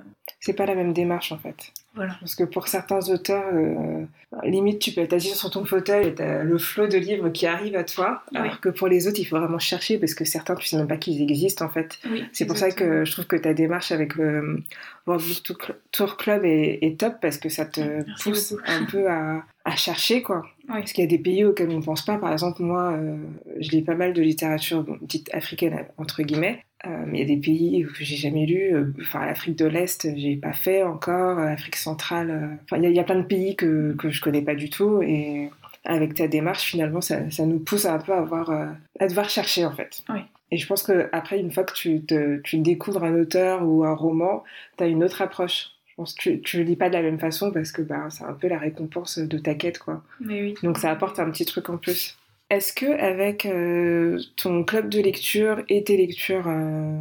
[0.41, 1.73] c'est pas la même démarche en fait.
[1.95, 2.17] Voilà.
[2.21, 4.05] Parce que pour certains auteurs, euh,
[4.45, 7.47] limite tu peux être assis sur ton fauteuil et t'as le flot de livres qui
[7.47, 10.55] arrive à toi, alors que pour les autres il faut vraiment chercher parce que certains
[10.55, 11.99] tu sais même pas qu'ils existent en fait.
[12.33, 14.63] c'est pour ça que je trouve que ta démarche avec le
[15.07, 19.77] World Book Tour Club est, top parce que ça te pousse un peu à, à
[19.77, 20.43] chercher quoi.
[20.67, 22.19] Parce qu'il y a des pays auxquels on ne pense pas.
[22.19, 23.17] Par exemple, moi, euh,
[23.59, 26.65] je lis pas mal de littérature dite africaine, entre guillemets.
[26.87, 28.75] Euh, mais il y a des pays que j'ai jamais lu.
[28.75, 31.39] Euh, enfin, l'Afrique de l'Est, j'ai pas fait encore.
[31.39, 32.59] L'Afrique centrale.
[32.65, 35.03] Enfin, il y, a plein de pays que, que je connais pas du tout.
[35.03, 35.51] Et
[35.85, 39.65] avec ta démarche, finalement, ça, ça nous pousse un peu à, avoir, à devoir chercher,
[39.65, 40.03] en fait.
[40.51, 43.95] Et je pense qu'après, une fois que tu, te, tu découvres un auteur ou un
[43.95, 44.45] roman,
[44.77, 47.73] tu as une autre approche tu, tu le lis pas de la même façon parce
[47.73, 50.03] que bah, c'est un peu la récompense de ta quête, quoi.
[50.21, 50.55] Mais oui.
[50.63, 52.17] Donc ça apporte un petit truc en plus.
[52.51, 56.97] Est-ce que avec euh, ton club de lecture et tes lectures euh,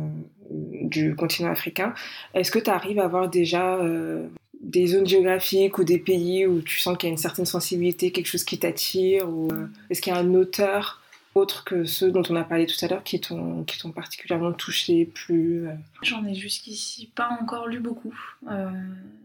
[0.50, 1.94] du continent africain,
[2.34, 4.28] est-ce que tu arrives à avoir déjà euh,
[4.62, 8.12] des zones géographiques ou des pays où tu sens qu'il y a une certaine sensibilité,
[8.12, 9.48] quelque chose qui t'attire ou
[9.90, 11.02] est-ce qu'il y a un auteur
[11.38, 15.68] autres que ceux dont on a parlé tout à l'heure qui t'ont particulièrement touché, plus
[15.68, 18.14] euh J'en ai jusqu'ici pas encore lu beaucoup,
[18.50, 18.70] euh,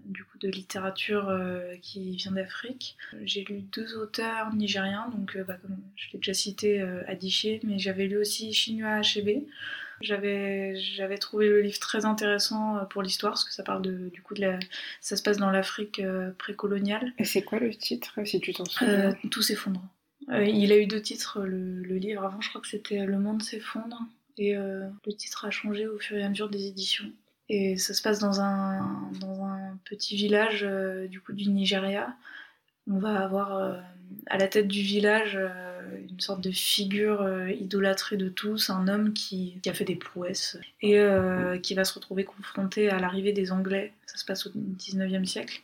[0.07, 2.96] du coup de littérature euh, qui vient d'Afrique.
[3.25, 8.07] J'ai lu deux auteurs nigériens, donc bah, comme je l'ai déjà cité, Adichie, mais j'avais
[8.07, 9.44] lu aussi Chinua Achebe.
[10.01, 14.20] J'avais, j'avais trouvé le livre très intéressant pour l'histoire, parce que ça parle de, du
[14.20, 14.59] coup de la,
[15.01, 16.03] ça se passe dans l'Afrique
[16.38, 17.12] précoloniale.
[17.18, 19.16] Et c'est quoi le titre, si tu t'en souviens?
[19.31, 19.83] Tout s'effondre.
[20.31, 23.43] Euh, il a eu deux titres, le, livre avant, je crois que c'était Le monde
[23.43, 24.01] s'effondre,
[24.39, 27.11] et euh, le titre a changé au fur et à mesure des éditions.
[27.49, 32.15] Et ça se passe dans un, dans un petit village euh, du coup du Nigeria.
[32.89, 33.81] On va avoir
[34.27, 35.39] à la tête du village
[36.11, 40.59] une sorte de figure idolâtrée de tous, un homme qui, qui, a fait des prouesses
[40.81, 41.01] et
[41.63, 43.93] qui va se retrouver confronté à l'arrivée des Anglais.
[44.07, 45.63] Ça se passe au 19e siècle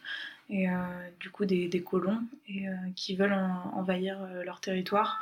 [0.51, 0.75] et euh,
[1.21, 3.37] du coup des, colons et, euh, qui veulent
[3.73, 5.21] envahir euh, leur territoire.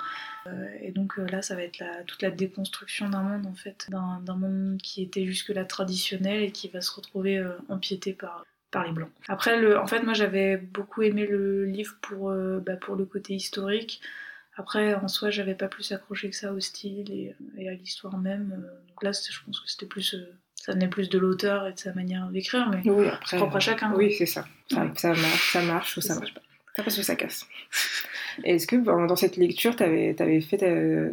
[0.80, 4.78] et donc là, ça va être toute la déconstruction d'un monde en fait, d'un monde
[4.82, 9.10] qui était jusque-là traditionnel et qui va se retrouver empiété par, par les blancs.
[9.26, 13.34] Après, le, en fait, moi j'avais beaucoup aimé le livre pour, bah, pour le côté
[13.34, 14.00] historique.
[14.54, 18.64] Après, en soi, j'avais pas plus accroché que ça au style et à l'histoire même.
[18.88, 20.16] Donc là, je pense que c'était plus
[20.66, 23.60] ça venait plus de l'auteur et de sa manière d'écrire, mais oui, après, propre à
[23.60, 23.92] chacun.
[23.94, 24.44] Oui, c'est ça.
[24.68, 26.40] Ça, marche, ça marche ou ça, marche pas.
[26.74, 27.46] Ça passe ou ça casse.
[28.42, 30.58] Est-ce que dans cette lecture, tu avais, avais, fait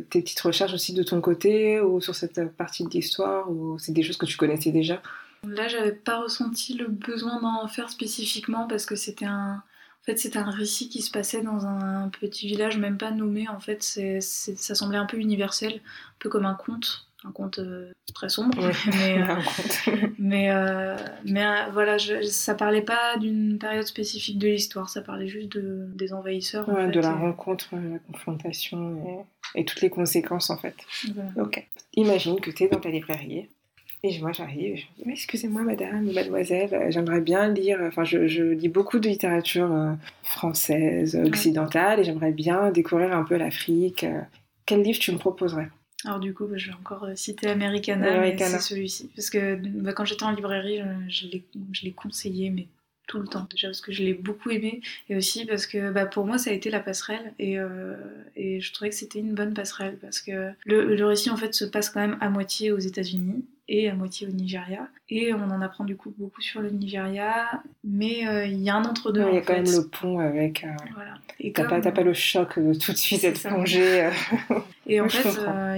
[0.10, 3.92] tes petites recherches aussi de ton côté ou sur cette partie de l'histoire ou c'est
[3.92, 5.02] des choses que tu connaissais déjà?
[5.48, 9.62] Là, j'avais pas ressenti le besoin d'en faire spécifiquement parce que c'était un,
[10.02, 13.48] en fait, c'est un récit qui se passait dans un petit village, même pas nommé.
[13.48, 17.60] En fait, ça semblait un peu universel, un peu comme un conte un conte
[18.14, 19.18] très sombre, mais,
[20.20, 20.50] mais,
[21.26, 25.88] mais voilà, je, ça parlait pas d'une période spécifique de l'histoire, ça parlait juste de,
[25.96, 26.66] des envahisseurs.
[26.66, 30.76] de la rencontre, la confrontation et, toutes les conséquences en fait.
[31.38, 31.66] Ok.
[31.96, 33.48] Imagine que tu es dans ta librairie
[34.06, 38.28] et moi, j'arrive, je me dis, excusez-moi, madame, mademoiselle, euh, j'aimerais bien lire, enfin, je,
[38.28, 44.04] je, lis beaucoup de littérature euh, française, occidentale, et j'aimerais bien découvrir un peu l'Afrique.
[44.04, 44.20] Euh.
[44.66, 45.70] Quel livre tu me proposerais?
[46.06, 49.10] Alors du coup, bah, je vais encore citer Americana, mais c'est celui-ci.
[49.16, 51.28] Parce que bah, quand j'étais en librairie, je,
[51.72, 52.68] je l'ai conseillé, mais
[53.08, 53.48] tout le temps.
[53.52, 56.52] Déjà parce que je l'ai beaucoup aimé et aussi parce que bah, pour moi ça
[56.52, 57.58] a été la passerelle et,
[58.38, 61.54] et je trouvais que c'était une bonne passerelle parce que le, le, récit en fait
[61.54, 64.88] se passe quand même à moitié aux États-Unis et à moitié au Nigeria.
[65.10, 68.76] Et on en apprend du coup beaucoup sur le Nigeria, mais euh, il y a
[68.76, 69.26] un entre-deux.
[69.30, 70.64] Il y a quand même le pont avec.
[70.64, 71.16] Euh, voilà.
[71.54, 74.06] t'as, pas, pas, le choc de tout de suite être plongé.
[74.06, 74.12] Euh.
[74.88, 75.28] et en fait,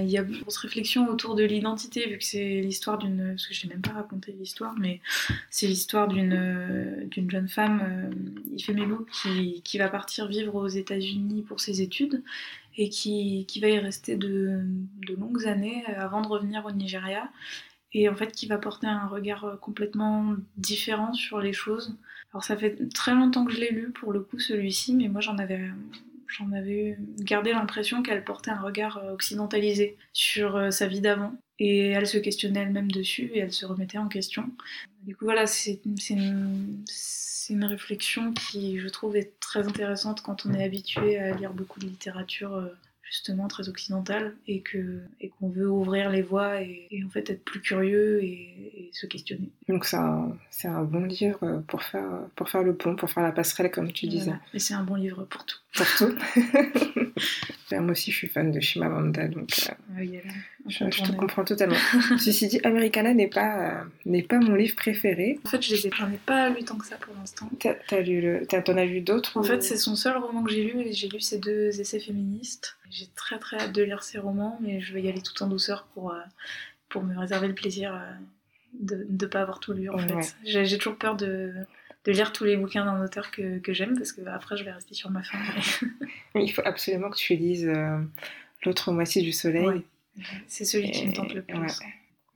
[0.02, 3.30] il y a une grosse réflexion autour de l'identité, vu que c'est l'histoire d'une.
[3.30, 5.00] Parce que je n'ai même pas raconté l'histoire, mais
[5.48, 8.10] c'est l'histoire d'une, d'une jeune femme,
[8.54, 12.22] Ifemelu, qui, qui va partir vivre aux États-Unis pour ses études
[12.78, 14.60] et qui, qui va y rester de,
[15.06, 17.30] de, longues années avant de revenir au Nigeria
[17.96, 21.96] et en fait qui va porter un regard euh, complètement différent sur les choses.
[22.30, 25.22] Alors ça fait très longtemps que je l'ai lu pour le coup celui-ci, mais moi
[25.22, 25.62] j'en avais
[26.28, 31.32] j'en avais gardé l'impression qu'elle portait un regard euh, occidentalisé sur euh, sa vie d'avant.
[31.58, 34.50] Et elle se questionnait elle-même dessus et elle se remettait en question.
[35.04, 36.84] Du coup voilà, c'est une,
[37.48, 41.80] une, réflexion qui je trouve est très intéressante quand on est habitué à lire beaucoup
[41.80, 42.62] de littérature
[43.08, 47.44] justement très occidentale et que et qu'on veut ouvrir les voies et, en fait être
[47.44, 49.50] plus curieux et, se questionner.
[49.68, 49.96] Donc c'est
[50.68, 54.06] un, bon livre pour faire pour faire le pont, pour faire la passerelle comme tu
[54.06, 54.32] disais.
[54.54, 55.58] Et c'est un bon livre pour tout.
[55.74, 56.14] Pour tout.
[57.72, 60.00] moi aussi je suis fan de Shimamanda donc euh, ah
[60.68, 61.76] je, te comprends totalement.
[62.18, 65.38] Ceci dit, Americana n'est pas, euh, n'est pas mon livre préféré.
[65.46, 67.48] En fait, je les ai, j'en ai pas lu tant que ça pour l'instant.
[67.60, 70.64] T'as, lu le, t'en as lu d'autres En fait, c'est son seul roman que j'ai
[70.64, 72.76] lu et j'ai lu ses deux essais féministes.
[72.90, 75.46] J'ai très très hâte de lire ses romans, mais je vais y aller tout en
[75.46, 76.20] douceur pour, euh,
[76.88, 78.12] pour me réserver le plaisir euh,
[78.80, 80.36] de ne pas avoir tout lu en fait.
[80.44, 81.54] J'ai, toujours peur de,
[82.04, 84.72] de lire tous les bouquins d'un auteur que, que j'aime parce que après je vais
[84.72, 85.38] rester sur ma faim.
[86.34, 87.70] Il faut absolument que tu lises
[88.64, 89.82] L'autre moitié du soleil.
[90.48, 91.78] C'est celui qui me tente le plus.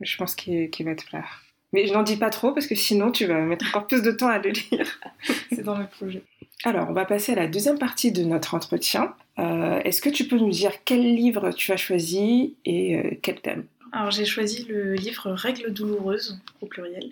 [0.01, 1.43] Je pense qu'il va te plaire.
[1.73, 4.11] Mais je n'en dis pas trop parce que sinon tu vas mettre encore plus de
[4.11, 5.01] temps à le lire.
[5.53, 6.23] C'est dans mes projets.
[6.65, 9.15] Alors, on va passer à la deuxième partie de notre entretien.
[9.39, 13.41] Euh, est-ce que tu peux nous dire quel livre tu as choisi et euh, quel
[13.41, 13.65] thème?
[13.93, 17.11] Alors j'ai choisi le livre Règles douloureuses, au pluriel,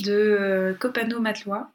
[0.00, 1.70] de euh, Kopano Matloa,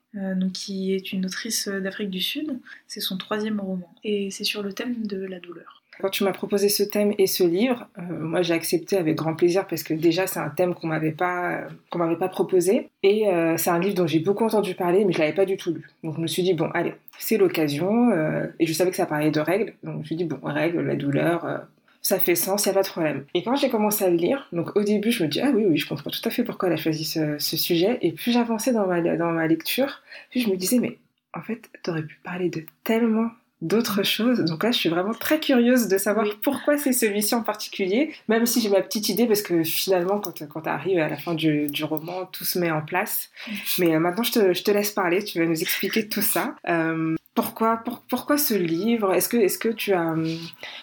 [0.53, 2.59] qui est une autrice d'Afrique du Sud.
[2.85, 5.80] C'est son troisième roman et c'est sur le thème de la douleur.
[5.99, 9.35] Quand tu m'as proposé ce thème et ce livre, euh, moi j'ai accepté avec grand
[9.35, 13.27] plaisir parce que déjà c'est un thème qu'on m'avait pas qu'on m'avait pas proposé et
[13.27, 15.73] euh, c'est un livre dont j'ai beaucoup entendu parler mais je l'avais pas du tout
[15.73, 15.87] lu.
[16.03, 19.05] Donc je me suis dit bon allez c'est l'occasion euh, et je savais que ça
[19.05, 21.65] parlait de règles donc je me suis dit bon règles la douleur
[22.01, 23.25] ça fait sens, il n'y a pas de problème.
[23.35, 25.65] Et quand j'ai commencé à le lire, donc au début, je me dis, ah oui,
[25.67, 27.99] oui, je comprends tout à fait pourquoi elle a choisi ce, ce sujet.
[28.01, 30.01] Et plus j'avançais dans ma, dans ma lecture,
[30.31, 30.97] plus je me disais, mais
[31.33, 33.29] en fait, t'aurais pu parler de tellement
[33.61, 34.39] d'autres choses.
[34.39, 38.45] Donc là, je suis vraiment très curieuse de savoir pourquoi c'est celui-ci en particulier, même
[38.45, 41.33] si j'ai ma petite idée, parce que finalement, quand, quand tu arrives à la fin
[41.33, 43.29] du, du, roman, tout se met en place.
[43.79, 46.55] Mais euh, maintenant, je te, je te, laisse parler, tu vas nous expliquer tout ça.
[46.67, 49.13] Euh, pourquoi, pourquoi ce livre?
[49.13, 50.27] Est-ce que, est que tu as, hum,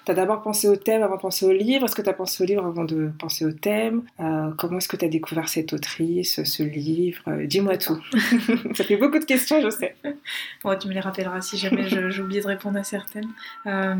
[0.06, 1.84] d'abord pensé au thème avant de penser au livre?
[1.84, 4.02] Est-ce que tu as pensé au livre avant de penser au thème?
[4.20, 7.42] Euh, Comment est-ce que tu as découvert cette autrice, ce livre?
[7.44, 8.02] Dis-moi tout.
[8.74, 9.94] Ça fait beaucoup de questions, je sais.
[10.64, 13.28] Bon, tu me les rappelleras si jamais j'ai oublié de répondre à certaines.
[13.66, 13.94] Euh,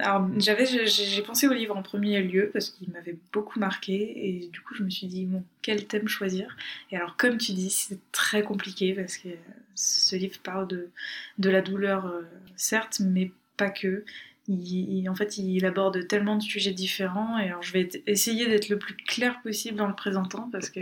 [0.00, 4.48] alors, j'avais, j'ai pensé au livre en premier lieu parce qu'il m'avait beaucoup marqué et
[4.52, 6.56] du coup, je me suis dit, bon, quel thème choisir
[6.90, 9.28] Et alors, comme tu dis, c'est très compliqué parce que
[9.74, 10.90] ce livre parle de,
[11.38, 12.22] de la douleur, euh,
[12.56, 14.04] certes, mais pas que.
[14.48, 17.38] Il, en fait, il aborde tellement de sujets différents.
[17.38, 20.80] Et alors, je vais essayer d'être le plus clair possible dans le présentant parce que.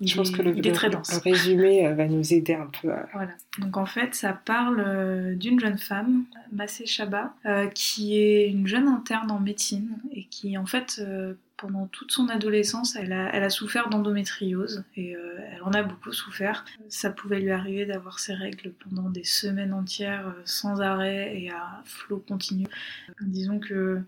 [0.00, 1.12] je pense que le, est très dense.
[1.12, 3.06] le, résumé euh, va nous aider un peu à...
[3.12, 3.32] Voilà.
[3.58, 7.34] Donc en fait, ça parle euh, d'une jeune femme, Massé Chaba,
[7.74, 11.02] qui est une jeune interne en médecine et qui en fait
[11.60, 16.64] pendant toute son adolescence, elle a, souffert d'endométriose et euh, elle en a beaucoup souffert.
[16.88, 21.50] Ça pouvait lui arriver d'avoir ses règles pendant des semaines entières euh, sans arrêt et
[21.50, 22.66] à flot continu.
[23.20, 24.00] Disons que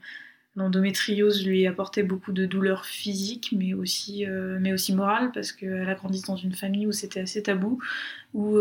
[0.57, 4.27] l'endométriose lui apportait beaucoup de douleurs physiques, mais aussi,
[4.61, 7.81] mais aussi morales, parce qu'elle a grandi dans une famille où c'était assez tabou,
[8.35, 8.59] où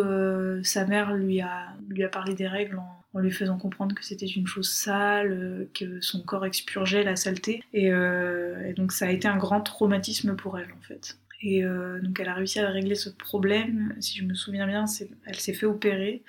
[0.64, 4.06] sa mère lui a, lui a parlé des règles en en lui faisant comprendre que
[4.06, 7.64] c'était une chose sale, euh, que son corps expurgeait la saleté.
[7.76, 11.18] Euh, et, donc ça a été un grand traumatisme pour elle en fait.
[11.44, 14.86] Et euh, donc elle a réussi à régler ce problème, si je me souviens bien,
[15.26, 16.22] elle s'est fait opérer.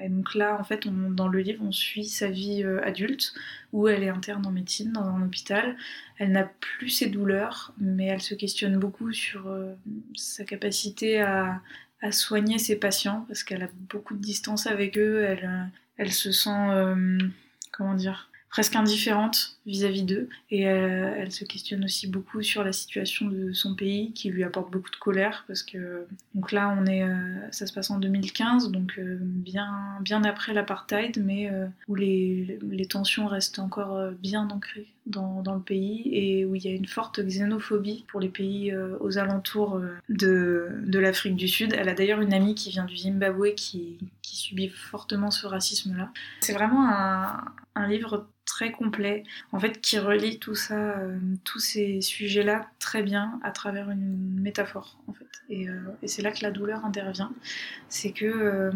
[0.00, 3.34] Et donc là, en fait, dans le livre, on suit sa vie adulte,
[3.72, 5.76] où elle est interne en médecine dans un hôpital.
[6.18, 9.52] Elle n'a plus ses douleurs, mais elle se questionne beaucoup sur
[10.14, 11.60] sa capacité à,
[12.02, 15.24] à soigner ses patients, parce qu'elle a beaucoup de distance avec eux.
[15.24, 17.18] Elle, elle se sent, euh,
[17.70, 20.28] comment dire, presque indifférente vis-à-vis d'eux.
[20.50, 24.44] Et euh, elle se questionne aussi beaucoup sur la situation de son pays qui lui
[24.44, 27.98] apporte beaucoup de colère parce que donc là on est, euh, ça se passe en
[27.98, 29.70] 2015 donc bien
[30.00, 31.50] bien après l'apartheid mais
[31.88, 36.64] où les, les, tensions restent encore bien ancrées dans, dans, le pays et où il
[36.64, 41.74] y a une forte xénophobie pour les pays aux alentours de, de l'Afrique du Sud.
[41.76, 46.10] Elle a d'ailleurs une amie qui vient du Zimbabwe qui, qui subit fortement ce racisme-là.
[46.40, 47.44] C'est vraiment un,
[47.74, 53.02] un livre très complet, en fait, qui relie tout ça, euh, tous ces sujets-là très
[53.02, 55.26] bien à travers une métaphore, en fait.
[55.50, 57.30] Et, euh, c'est là que la douleur intervient.
[57.90, 58.72] C'est que euh,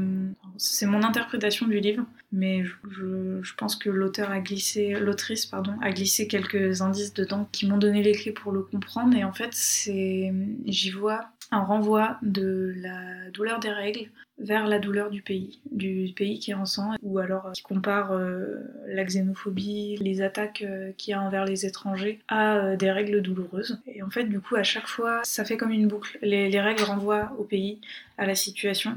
[0.59, 5.75] c'est mon interprétation du livre, mais je, je pense que l'auteur a glissé, l'autrice pardon,
[5.81, 9.17] a glissé quelques indices dedans qui m'ont donné les clés pour le comprendre.
[9.17, 10.31] Et en fait, c'est,
[10.67, 16.13] j'y vois un renvoi de la douleur des règles vers la douleur du pays, du
[16.15, 21.15] pays qui sang, ou alors qui compare euh, la xénophobie, les attaques euh, qu'il y
[21.15, 23.81] a envers les étrangers à euh, des règles douloureuses.
[23.87, 26.19] Et en fait, du coup, à chaque fois, ça fait comme une boucle.
[26.21, 27.81] Les règles renvoient au pays,
[28.19, 28.95] à la situation,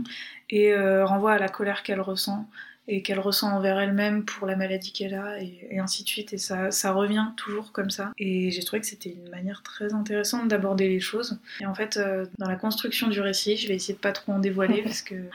[0.49, 2.49] et renvoient à la colère qu'elle ressent,
[2.87, 6.33] et qu'elle ressent envers elle-même pour la maladie qu'elle a et, ainsi de suite.
[6.33, 8.11] Et ça, ça revient toujours comme ça.
[8.17, 11.39] Et j'ai trouvé que c'était une manière très intéressante d'aborder les choses.
[11.61, 14.33] Et en fait euh, dans la construction du récit je vais essayer de pas trop
[14.33, 15.29] en dévoiler parce que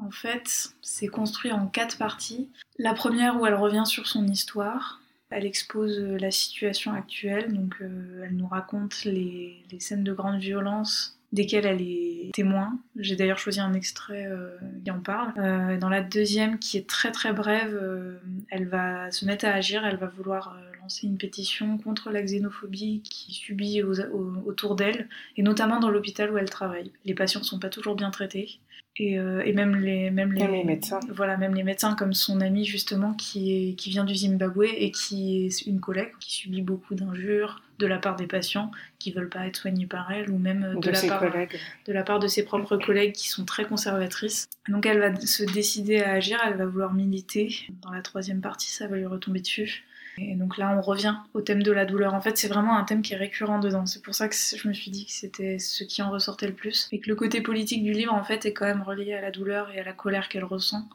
[0.00, 2.48] en fait c'est construit en quatre parties.
[2.78, 4.98] La première où elle revient sur son histoire.
[5.34, 10.38] Elle expose la situation actuelle, donc euh, elle nous raconte les, les scènes de grande
[10.38, 12.78] violence desquelles elle est témoin.
[12.96, 15.32] J'ai d'ailleurs choisi un extrait euh, qui en parle.
[15.38, 18.18] Euh, dans la deuxième, qui est très très brève, euh,
[18.50, 23.02] elle va se mettre à agir, elle va vouloir lancer une pétition contre la xénophobie
[23.02, 26.90] qui subit autour d'elle, et notamment dans l'hôpital où elle travaille.
[27.04, 28.58] Les patients ne sont pas toujours bien traités.
[28.98, 29.16] Et,
[29.54, 33.74] même les même les, médecins voilà même les médecins comme son amie justement qui est
[33.74, 37.98] qui vient du Zimbabwe et qui est une collègue qui subit beaucoup d'injures de la
[37.98, 41.22] part des patients qui veulent pas être soignés par elle ou même de, la, part,
[41.22, 44.48] de la part de ses propres collègues qui sont très conservatrices.
[44.68, 47.66] Donc elle va se décider à agir, elle va vouloir militer.
[47.82, 49.84] Dans la troisième partie, ça va lui retomber dessus.
[50.18, 52.14] Et donc là, on revient au thème de la douleur.
[52.14, 53.86] En fait, c'est vraiment un thème qui est récurrent dedans.
[53.86, 56.52] C'est pour ça que je me suis dit que c'était ce qui en ressortait le
[56.52, 56.88] plus.
[56.92, 59.30] Et que le côté politique du livre, en fait, est quand même relié à la
[59.30, 60.86] douleur et à la colère qu'elle ressent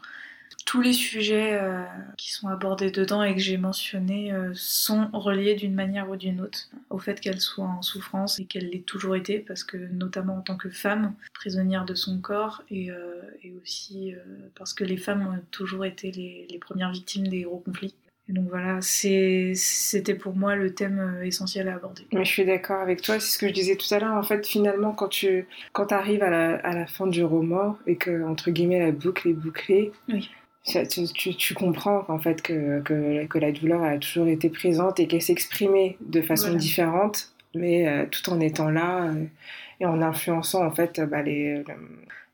[0.67, 1.81] tous les sujets euh,
[2.17, 6.41] qui sont abordés dedans et que j'ai mentionnés euh, sont reliés d'une manière ou d'une
[6.41, 10.35] autre au fait qu'elle soit en souffrance et qu'elle l'ait toujours été parce que notamment
[10.35, 13.21] en tant que femme prisonnière de son corps et, euh,
[13.63, 14.13] aussi
[14.55, 17.95] parce que les femmes ont toujours été les, premières victimes des gros conflits.
[18.27, 22.05] Et donc voilà, c'était pour moi le thème essentiel à aborder.
[22.11, 24.15] Mais je suis d'accord avec toi, c'est ce que je disais tout à l'heure.
[24.15, 27.95] En fait, finalement, quand tu quand arrives à la, à la fin du roman et
[27.95, 30.29] que, entre guillemets, la boucle est bouclée, oui
[30.67, 35.07] tu, tu, comprends en fait que, que, que, la douleur a toujours été présente et
[35.07, 39.25] qu'elle s'exprimait de façon différente, mais euh, tout en étant là euh,
[39.79, 41.63] et en influençant en fait bah, les,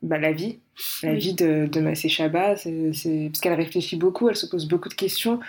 [0.01, 0.57] bah, la vie,
[1.03, 4.89] la vie de, de Massé Chabat, c'est, parce qu'elle réfléchit beaucoup, elle se pose beaucoup
[4.89, 5.39] de questions.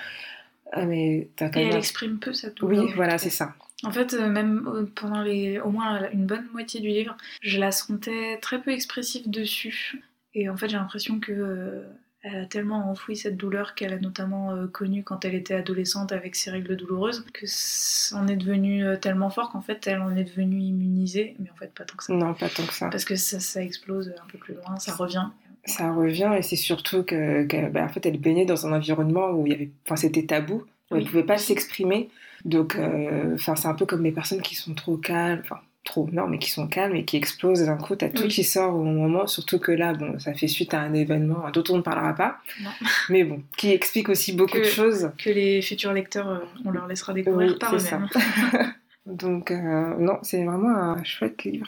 [0.73, 2.85] Ah, mais et elle exprime peu cette douleur.
[2.85, 3.55] Oui, voilà, c'est ça.
[3.85, 7.71] En fait, euh, même pendant les, au moins une bonne moitié du livre, je la
[7.71, 10.03] sentais très peu expressive dessus.
[10.35, 11.85] Et en fait, j'ai l'impression que
[12.25, 16.11] elle a tellement enfoui cette douleur qu'elle a notamment euh, connue quand elle était adolescente
[16.11, 20.17] avec ses règles douloureuses que c'en est devenu euh, tellement fort qu'en fait elle en
[20.17, 22.15] est devenue immunisée, mais en fait pas tant que ça.
[22.15, 22.89] Non, pas tant que ça.
[22.89, 25.27] Parce que ça, explose un peu plus loin, ça revient.
[25.67, 29.47] Ça revient et c'est surtout que, bah, en fait elle baignait dans un environnement où
[29.47, 32.09] il y avait, enfin c'était tabou, où elle pouvait pas s'exprimer.
[32.47, 36.27] Donc, euh, c'est un peu comme les personnes qui sont trop calmes, enfin trop, non,
[36.27, 37.95] mais qui sont calmes et qui explosent d'un coup.
[37.95, 40.95] T'as tout qui sort au moment, surtout que là, bon, ça fait suite à un
[40.95, 42.39] événement dont on ne parlera pas,
[43.11, 45.11] mais bon, qui explique aussi beaucoup de choses.
[45.19, 48.09] Que les futurs lecteurs, euh, on leur laissera découvrir par eux-mêmes.
[49.07, 51.67] Donc, euh, non, c'est vraiment un chouette livre.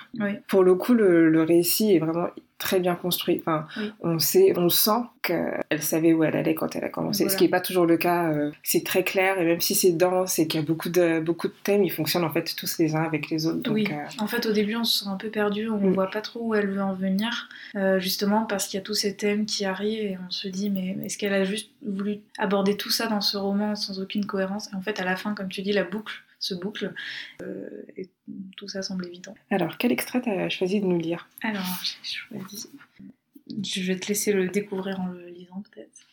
[0.49, 3.39] Pour le coup, le, récit est vraiment très bien construit.
[3.41, 3.93] Enfin, Oui.
[4.01, 7.25] on sait, on sent qu'elle savait où elle allait quand elle a commencé.
[7.25, 7.33] Voilà.
[7.33, 8.31] Ce qui n'est pas toujours le cas.
[8.31, 11.21] euh, c'est très clair et même si c'est dense et qu'il y a beaucoup de
[11.21, 13.59] beaucoup de thèmes, ils fonctionnent en fait tous les uns avec les autres.
[13.59, 15.93] Donc, oui, euh, en fait au début on se sent un peu perdu, on Mm.
[15.93, 18.95] voit pas trop où elle veut en venir, euh, justement parce qu'il y a tous
[18.95, 22.77] ces thèmes qui arrivent et on se dit mais est-ce qu'elle a juste voulu aborder
[22.77, 24.69] tout ça dans ce roman sans aucune cohérence?
[24.73, 26.93] Et en fait à la fin, comme tu dis, la boucle se boucle
[27.43, 28.09] euh, et
[28.57, 29.35] tout ça semble évident.
[29.51, 31.29] Alors, quel extrait t'as choisi de nous lire?
[31.43, 32.69] Alors j'ai choisi,
[33.63, 36.07] je vais te laisser le découvrir en le lisant peut-être.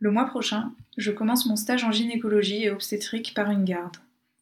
[0.00, 3.96] Le mois prochain, je commence mon stage en gynécologie et obstétrique par une garde.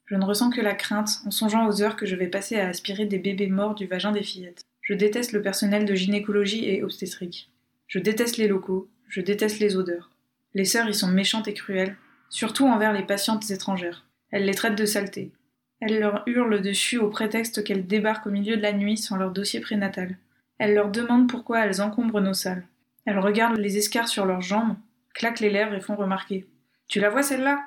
[0.05, 2.69] Je ne ressens que la crainte en songeant aux heures que je vais passer à
[2.69, 4.63] aspirer des bébés morts du vagin des fillettes.
[4.83, 7.51] Je déteste le personnel de gynécologie et obstétrique.
[7.89, 10.11] Je déteste les locaux, je déteste les odeurs.
[10.55, 11.97] Les sœurs y sont méchantes et cruelles,
[12.29, 14.06] surtout envers les patientes étrangères.
[14.31, 15.33] Elles les traitent de saleté.
[15.81, 19.31] Elles leur hurlent dessus au prétexte qu'elles débarquent au milieu de la nuit sans leur
[19.31, 20.17] dossier prénatal.
[20.59, 22.65] Elles leur demandent pourquoi elles encombrent nos salles.
[23.05, 24.77] Elles regardent les escarres sur leurs jambes,
[25.15, 26.47] claquent les lèvres et font remarquer.
[26.89, 27.63] Tu la vois celle-là?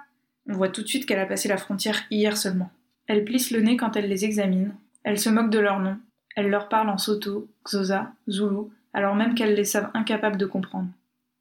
[0.47, 2.71] On voit tout de suite qu'elle a passé la frontière hier seulement.
[3.07, 4.75] Elles plissent le nez quand elles les examinent.
[5.03, 5.99] Elles se moquent de leurs noms.
[6.35, 10.89] Elles leur parlent en soto, xosa, zoulou, alors même qu'elles les savent incapables de comprendre.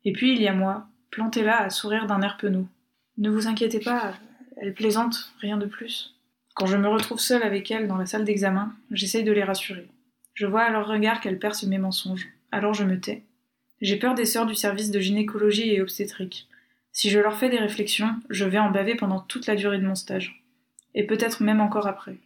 [0.05, 2.67] Et puis il y a moi, planté là à sourire d'un air penaud.
[3.17, 4.15] Ne vous inquiétez pas,
[4.61, 6.15] elles plaisantent, rien de plus.
[6.55, 9.87] Quand je me retrouve seule avec elles dans la salle d'examen, j'essaye de les rassurer.
[10.35, 12.29] Je vois à leur regard qu'elles percent mes mensonges.
[12.51, 13.23] Alors je me tais.
[13.81, 16.49] J'ai peur des sœurs du service de gynécologie et obstétrique.
[16.93, 19.87] Si je leur fais des réflexions, je vais en baver pendant toute la durée de
[19.87, 20.43] mon stage.
[20.95, 22.17] Et peut-être même encore après.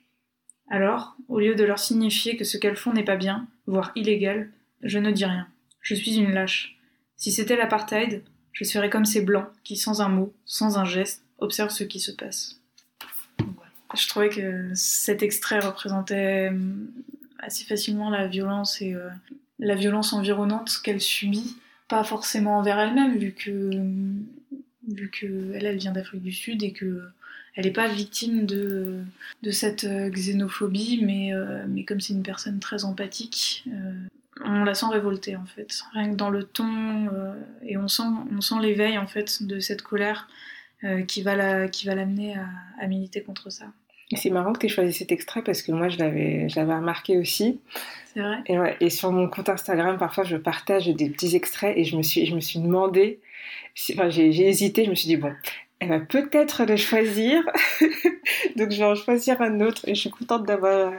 [0.70, 4.50] Alors, au lieu de leur signifier que ce qu'elles font n'est pas bien, voire illégal,
[4.82, 5.46] je ne dis rien.
[5.82, 6.78] Je suis une lâche.
[7.16, 8.22] Si c'était l'apartheid,
[8.52, 12.00] je serais comme ces blancs qui, sans un mot, sans un geste, observent ce qui
[12.00, 12.58] se passe.
[13.94, 16.88] Je trouvais que cet extrait représentait hum,
[17.38, 19.08] assez facilement la violence et euh,
[19.58, 21.56] la violence environnante qu'elle subit,
[21.88, 24.24] pas forcément envers elle-même, vu que hum,
[24.88, 25.10] vu
[25.54, 27.02] elle, vient d'Afrique du Sud et que
[27.54, 29.00] elle n'est pas victime de,
[29.42, 33.92] de cette euh, xénophobie, mais, euh, mais comme c'est une personne très empathique, euh,
[34.44, 35.82] on la sent révoltée en fait.
[35.92, 39.60] Rien que dans le ton, euh, et on sent, on sent l'éveil en fait de
[39.60, 40.51] cette colère euh,
[41.06, 42.46] qui va la, qui va l'amener à,
[42.80, 43.66] à militer contre ça.
[44.14, 46.74] C'est marrant que tu aies choisi cet extrait parce que moi je l'avais, je l'avais
[46.74, 47.60] remarqué aussi.
[48.12, 51.74] C'est vrai Et, ouais, et sur mon compte Instagram, parfois je partage des petits extraits
[51.78, 53.20] et je me suis, je me suis demandé,
[53.74, 55.32] si- enfin j'ai, j'ai hésité, je me suis dit bon,
[55.78, 57.42] elle va peut-être le choisir,
[58.56, 60.92] donc je vais en choisir un autre et je suis contente d'avoir,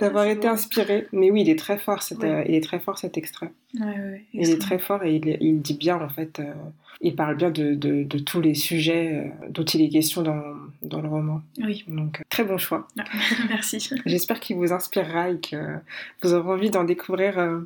[0.00, 0.54] d'avoir été beau.
[0.54, 1.06] inspirée.
[1.12, 2.30] Mais oui, il est très fort, cet, Ouais.
[2.30, 3.52] euh, il est très fort cet extrait.
[3.74, 6.52] Ouais, ouais, ouais, Il est très fort et il, il dit bien en fait, euh,
[7.00, 10.42] il parle bien de, de, de tous les sujets euh, dont il est question dans,
[10.82, 11.40] dans le roman.
[11.62, 12.88] Oui, Donc très bon choix.
[13.48, 13.88] merci.
[14.06, 15.56] J'espère qu'il vous inspirera et que
[16.22, 17.60] vous aurez envie d'en découvrir euh,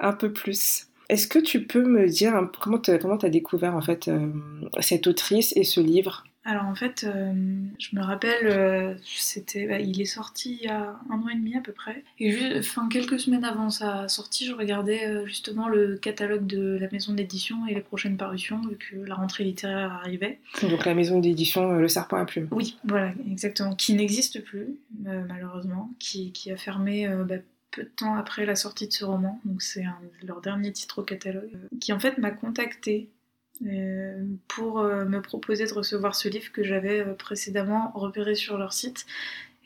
[0.00, 0.86] un peu plus.
[1.08, 4.28] Est-ce que tu peux me dire comment tu as découvert en fait euh,
[4.80, 6.24] cette autrice et ce livre?
[6.50, 7.32] Alors en fait, euh,
[7.78, 11.34] je me rappelle, euh, c'était, bah, il est sorti il y a un an et
[11.34, 12.04] demi à peu près.
[12.18, 16.78] Et ju- enfin, quelques semaines avant sa sortie, je regardais euh, justement le catalogue de
[16.80, 20.38] la maison d'édition et les prochaines parutions, vu que la rentrée littéraire arrivait.
[20.62, 22.48] Donc la maison d'édition Le Serpent à Plume.
[22.50, 23.74] Oui, voilà, exactement.
[23.74, 24.68] Qui n'existe plus,
[25.04, 27.34] malheureusement, qui, qui a fermé bah,
[27.72, 29.38] peu de temps après la sortie de ce roman.
[29.44, 29.84] Donc c'est
[30.22, 31.50] leur dernier titre au catalogue.
[31.80, 33.10] qui en fait m'a contacté
[34.48, 38.72] pour euh, me proposer de recevoir ce livre que j'avais euh, précédemment repéré sur leur
[38.72, 39.06] site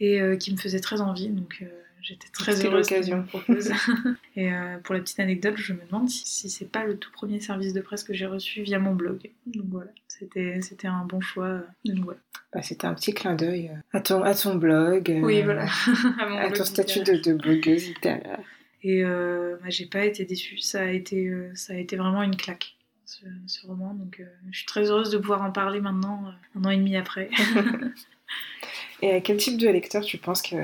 [0.01, 1.29] et euh, qui me faisait très envie.
[1.29, 1.67] Donc euh,
[2.01, 3.23] j'étais très heureuse l'occasion.
[3.25, 3.73] proposent.
[4.37, 7.11] et euh, pour la petite anecdote, je me demande si, si c'est pas le tout
[7.13, 9.31] premier service de presse que j'ai reçu via mon blog.
[9.47, 11.47] Donc voilà, c'était c'était un bon choix.
[11.47, 12.19] euh, Donc voilà.
[12.55, 15.65] Bah, C'était un petit clin d'œil euh, à ton, à ton blog, euh, voilà.
[16.21, 18.41] À mon à blog ton statut de, de blogueuse littéraire.
[18.83, 20.59] Et euh, bah, j'ai pas été déçue.
[20.59, 22.75] Ça a été, euh, ça a été vraiment une claque,
[23.13, 23.95] ce, ce roman.
[23.95, 26.77] Donc euh, je suis très heureuse de pouvoir en parler maintenant, euh, un an et
[26.77, 27.31] demi après.
[29.03, 30.57] Et à quel type de lecteur tu penses que,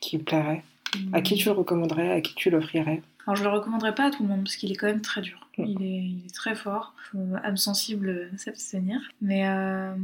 [0.00, 0.64] qui plairait?
[1.12, 2.10] À qui tu le recommanderais?
[2.10, 3.02] À qui tu l'offrirais?
[3.26, 5.20] Alors je le recommanderais pas à tout le monde parce qu'il est quand même très
[5.20, 5.48] dur.
[5.58, 5.64] Mm.
[5.64, 6.94] Il est, il est très fort.
[7.10, 9.00] Faut, âme sensible, euh, s'abstenir.
[9.20, 9.94] Mais euh,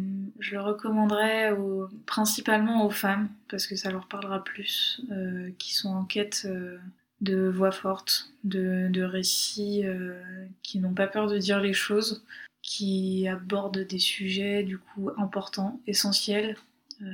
[0.41, 1.57] je le recommanderais
[2.05, 6.79] principalement aux femmes parce que ça leur parlera plus, euh, qui sont en quête euh,
[7.23, 10.21] de voix fortes, de, de récits euh,
[10.63, 12.25] qui n'ont pas peur de dire les choses,
[12.63, 16.57] qui abordent des sujets du coup importants, essentiels.
[17.03, 17.07] euh,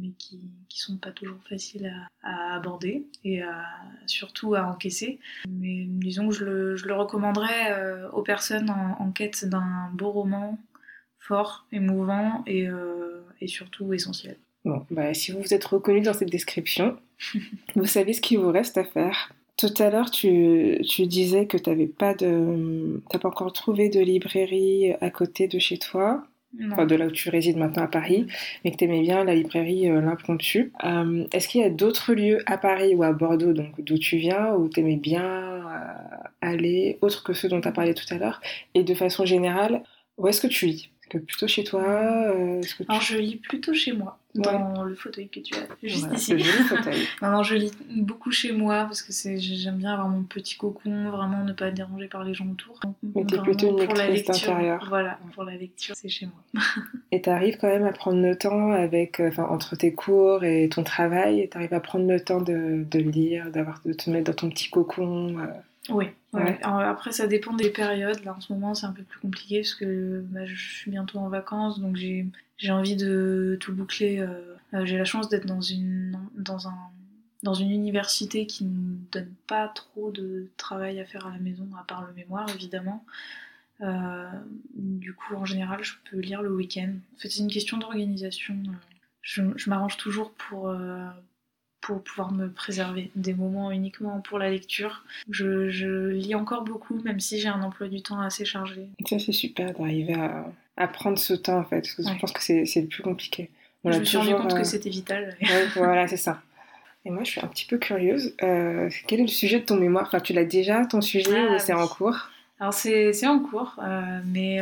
[0.00, 1.92] mais qui, qui sont pas toujours faciles
[2.22, 3.64] à, à aborder et à,
[4.06, 5.20] surtout à encaisser.
[5.48, 9.90] Mais disons que je le, je le recommanderais euh, aux personnes en, en quête d'un
[9.92, 10.58] beau roman
[11.20, 12.66] fort, émouvant et,
[13.40, 14.36] et surtout essentiel.
[14.64, 16.98] Bon, bah, si vous vous êtes reconnu dans cette description,
[17.76, 19.32] vous savez ce qu'il vous reste à faire.
[19.58, 23.98] Tout à l'heure, tu, tu, disais que tu n'avais pas de, pas encore trouvé de
[23.98, 26.22] librairie à côté de chez toi,
[26.70, 28.28] enfin de là où tu résides maintenant à Paris,
[28.64, 30.72] mais que tu aimais bien la librairie euh, L'Impromptu.
[30.84, 34.16] Euh, est-ce qu'il y a d'autres lieux à Paris ou à Bordeaux, donc d'où tu
[34.16, 38.06] viens, où tu aimais bien euh, aller, autre que ceux dont tu as parlé tout
[38.14, 38.40] à l'heure,
[38.74, 39.82] et de façon générale,
[40.18, 40.90] où est-ce que tu lis?
[41.10, 45.40] Que plutôt chez toi euh, Alors je lis plutôt chez moi, dans le fauteuil que
[45.40, 46.38] tu as juste ici.
[46.38, 47.06] fauteuil.
[47.22, 51.10] non, non, je lis beaucoup chez moi parce que j'aime bien avoir mon petit cocon,
[51.10, 52.80] vraiment ne pas être dérangée par les gens autour.
[53.02, 54.84] Mais t'es plutôt une lectrice d'intérieur.
[54.88, 56.62] Voilà, pour la lecture, c'est chez moi.
[57.12, 60.68] et t'arrives quand même à prendre le temps avec, euh, enfin, entre tes cours et
[60.68, 64.36] ton travail, t'arrives à prendre le temps de, de lire, d'avoir de te mettre dans
[64.36, 65.38] ton petit cocon.
[65.38, 65.46] Euh,
[65.90, 66.06] oui.
[66.62, 68.22] après, ça dépend des périodes.
[68.24, 71.18] Là, en ce moment, c'est un peu plus compliqué parce que bah, je suis bientôt
[71.18, 72.26] en vacances, donc j'ai
[72.70, 74.18] envie de tout boucler.
[74.18, 76.78] Euh, euh, j'ai la chance d'être dans une, dans, un,
[77.42, 81.68] dans une université qui ne donne pas trop de travail à faire à la maison,
[81.78, 83.04] à part le mémoire, évidemment.
[83.80, 84.28] Euh,
[84.74, 86.92] du coup, en général, je peux lire le week-end.
[87.16, 88.56] En fait, c'est une question d'organisation.
[89.22, 90.74] Je, je m'arrange toujours pour,
[91.80, 95.04] pour pouvoir me préserver des moments uniquement pour la lecture.
[95.30, 98.88] Je, lis encore beaucoup, même si j'ai un emploi du temps assez chargé.
[99.06, 100.52] Ça, c'est super d'arriver à,
[100.86, 103.50] prendre ce temps, en fait, parce que je pense que c'est le plus compliqué.
[103.84, 105.36] je me suis rendu compte que euh, c'était vital.
[105.74, 106.40] voilà, c'est ça.
[107.04, 108.34] Et moi, je suis un petit peu curieuse.
[108.42, 110.04] Euh, quel est le sujet de ton mémoire?
[110.06, 112.30] Enfin, Tu l'as déjà, ton sujet, ah, ou c'est en cours?
[112.60, 114.58] Alors c'est en cours, euh, mais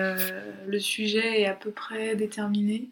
[0.66, 2.88] le sujet est à peu près déterminé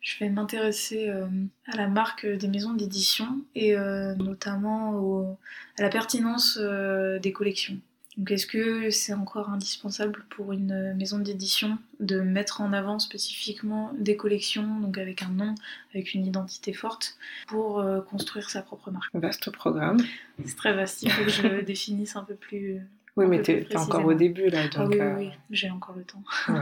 [0.00, 3.74] je vais m'intéresser à la marque des maisons d'édition et
[4.16, 5.36] notamment
[5.76, 7.76] à la pertinence des collections.
[8.16, 13.92] Donc est-ce que c'est encore indispensable pour une maison d'édition de mettre en avant spécifiquement
[13.98, 15.54] des collections, donc avec un nom,
[15.94, 19.14] avec une identité forte, pour construire sa propre marque?
[19.14, 19.98] Vaste programme.
[20.44, 22.80] C'est très vaste, il faut que je définisse un peu plus.
[23.16, 24.62] Oui, mais tu es, encore au début là.
[24.64, 26.22] Ah donc, oui, oui, j'ai encore le temps.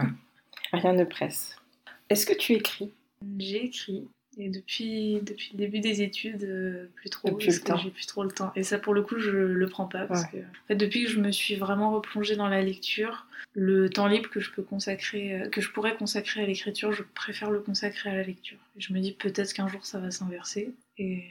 [0.72, 1.56] Rien ne presse.
[2.10, 2.92] Est-ce que tu écris?
[3.38, 4.08] J'ai écrit.
[4.38, 8.06] Et depuis, depuis le début des études, euh, plus trop, depuis parce que j'ai plus
[8.06, 8.52] trop le temps.
[8.56, 10.06] Et ça, pour le coup, je le prends pas.
[10.06, 13.88] Parce que, en fait, depuis que je me suis vraiment replongée dans la lecture, le
[13.88, 17.50] temps libre que je peux consacrer, euh, que je pourrais consacrer à l'écriture, je préfère
[17.50, 18.58] le consacrer à la lecture.
[18.76, 20.74] Et je me dis peut-être qu'un jour ça va s'inverser.
[20.98, 21.24] Et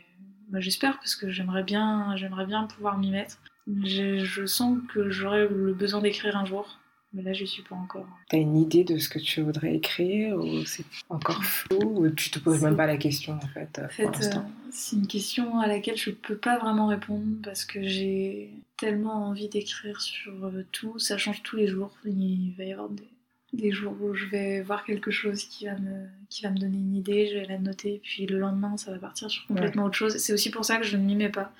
[0.49, 3.39] bah, j'espère parce que j'aimerais bien, j'aimerais bien pouvoir m'y mettre.
[3.83, 6.79] Je sens que j'aurais le besoin d'écrire un jour.
[7.13, 8.07] Mais là, je suis pas encore.
[8.29, 12.31] T'as une idée de ce que tu voudrais écrire ou c'est encore flou ou tu
[12.31, 14.39] te poses même pas la question en fait En fait, euh,
[14.71, 19.47] c'est une question à laquelle je peux pas vraiment répondre parce que j'ai tellement envie
[19.47, 20.97] d'écrire sur euh, tout.
[20.97, 21.91] Ça change tous les jours.
[22.03, 26.07] Il va y avoir des, jours où je vais voir quelque chose qui va me,
[26.29, 28.97] qui va me donner une idée, je vais la noter, puis le lendemain, ça va
[28.97, 30.17] partir sur complètement autre chose.
[30.17, 31.51] C'est aussi pour ça que je ne m'y mets pas.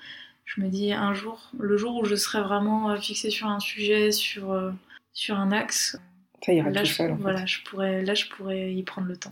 [0.44, 3.60] Je me dis un jour, le jour où je serai vraiment euh, fixée sur un
[3.60, 4.52] sujet, sur
[5.14, 5.96] sur un axe.
[6.44, 7.16] Ça ira là, tout je, seul.
[7.18, 9.30] Voilà, je pourrais, là, je pourrais y prendre le temps.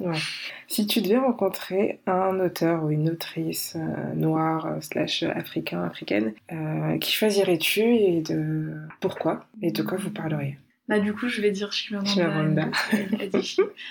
[0.67, 6.33] Si tu devais rencontrer un auteur ou une autrice euh, noire, euh, slash africain, africaine,
[6.51, 10.57] euh, qui choisirais-tu et de pourquoi Et de quoi vous parleriez?
[10.89, 12.71] Bah, du coup, je vais dire Chimamanda.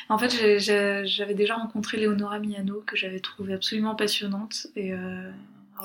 [0.10, 4.68] en fait, j'avais déjà rencontré Leonora Miano, que j'avais trouvée absolument passionnante.
[4.76, 4.94] Et,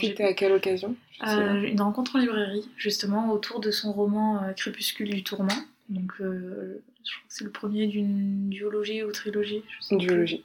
[0.00, 0.96] C'était à quelle occasion?
[1.22, 5.54] Une rencontre en librairie, justement, autour de son roman Crépuscule du tourment.
[5.89, 9.62] Donc, euh, je crois que c'est le premier d'une duologie ou trilogie.
[9.91, 10.45] duologie.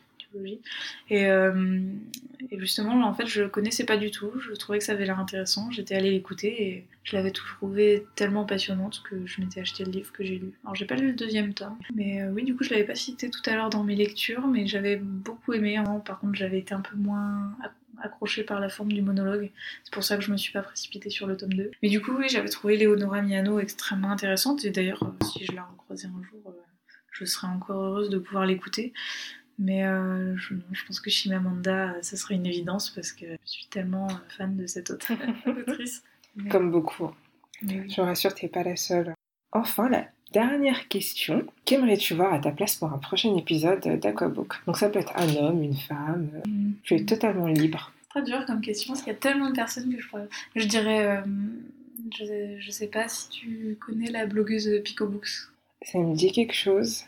[1.09, 1.81] Et, euh,
[2.49, 4.31] et, justement, en fait, je connaissais pas du tout.
[4.39, 5.69] Je trouvais que ça avait l'air intéressant.
[5.71, 10.11] J'étais allée l'écouter et je l'avais trouvé tellement passionnante que je m'étais acheté le livre
[10.11, 10.53] que j'ai lu.
[10.63, 12.95] Alors, j'ai pas lu le deuxième tome, mais euh, oui, du coup, je l'avais pas
[12.95, 15.81] cité tout à l'heure dans mes lectures, mais j'avais beaucoup aimé.
[16.05, 17.53] Par contre, j'avais été un peu moins
[18.01, 19.51] accrochée par la forme du monologue.
[19.83, 21.71] C'est pour ça que je me suis pas précipitée sur le tome 2.
[21.81, 24.65] Mais du coup, oui, j'avais trouvé Léonora Miano extrêmement intéressante.
[24.65, 26.51] Et d'ailleurs, euh, si je la recroisais un jour, euh,
[27.11, 28.93] je serais encore heureuse de pouvoir l'écouter.
[29.59, 30.55] Mais euh, je,
[30.87, 34.89] pense que Shimamanda, ça serait une évidence parce que je suis tellement fan de cette
[35.45, 36.03] autrice.
[36.49, 37.11] Comme beaucoup.
[37.61, 39.13] Je vous rassure, tu n'es pas la seule.
[39.51, 41.45] Enfin, la dernière question.
[41.65, 44.55] Qu'aimerais-tu voir à ta place pour un prochain épisode d'Aquabook?
[44.65, 46.29] Donc ça peut être un homme, une femme.
[46.47, 46.71] Mm.
[46.83, 47.91] Tu es totalement libre.
[48.09, 50.27] Très dur comme question parce qu'il y a tellement de personnes que je pourrais...
[50.55, 51.05] Je dirais...
[51.05, 51.21] Euh,
[52.17, 55.29] je, je, sais pas si tu connais la blogueuse Pico Books.
[55.83, 57.03] Ça me dit quelque chose,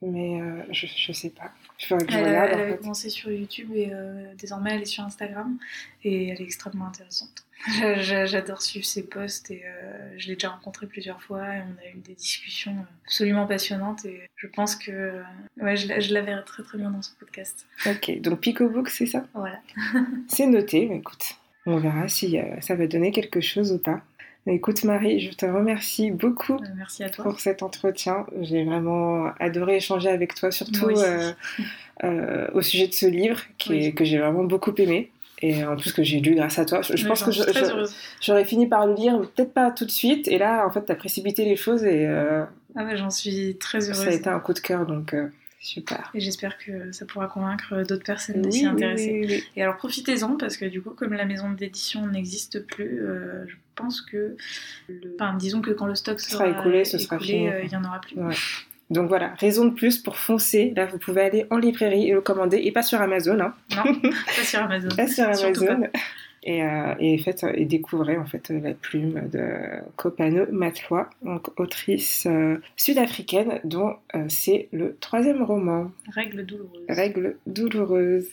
[0.00, 1.52] mais euh, je, je sais pas.
[1.90, 5.58] Elle, elle avait commencé sur YouTube et euh, désormais elle est sur Instagram
[6.04, 7.44] et elle est extrêmement intéressante.
[7.96, 11.88] J'adore suivre ses posts et euh, je l'ai déjà rencontré plusieurs fois et on a
[11.90, 15.22] eu des discussions absolument passionnantes et je pense que
[15.60, 17.66] ouais, je, la verrai très très bien dans ce podcast.
[17.86, 19.26] Ok, donc Picobook c'est ça?
[19.34, 19.60] Voilà.
[20.28, 24.02] c'est noté, écoute, on verra si ça va donner quelque chose ou pas.
[24.48, 27.24] Écoute Marie, je te remercie beaucoup Euh, Merci à toi.
[27.24, 28.26] pour cet entretien.
[28.42, 31.32] J'ai vraiment adoré échanger avec toi, surtout euh,
[32.04, 33.94] euh, au sujet de ce livre qui est- Oui.
[33.94, 35.10] que j'ai vraiment beaucoup aimé.
[35.42, 36.80] Et en plus que j'ai lu grâce à toi.
[36.80, 37.30] Je, pense que
[38.22, 40.28] j'aurais fini par le lire, peut-être pas tout de suite.
[40.28, 42.44] Et là, en fait, tu as précipité les choses et euh,
[42.74, 44.02] Ah ouais, j'en suis très heureuse.
[44.04, 45.14] ça a été un coup de cœur, donc
[45.60, 46.10] super.
[46.14, 49.12] Et j'espère que ça pourra convaincre d'autres personnes de Oui, s'y intéresser.
[49.12, 49.44] oui, oui.
[49.56, 53.56] Et alors profitez-en parce que du coup, comme la maison d'édition n'existe plus, euh, je
[53.76, 54.36] pense que,
[54.88, 55.14] le...
[55.14, 57.48] enfin, disons que quand le stock sera sera, écoulé, ce sera écoulé, fini.
[57.48, 58.16] euh, il y en aura plus.
[58.16, 58.34] Ouais.
[58.90, 60.72] Donc voilà, raison de plus pour foncer.
[60.76, 63.54] Là, vous pouvez aller en librairie et le commander, et pas sur Amazon, hein.
[63.76, 64.88] Non, pas sur Amazon.
[64.96, 65.82] pas sur Amazon.
[66.48, 69.42] Et, euh, et, découvrez en fait la plume de
[69.96, 76.84] Kopano Matloa, donc autrice euh, sud-africaine dont euh, c'est le troisième roman, Règle douloureuse.
[76.88, 78.28] Règle douloureuse.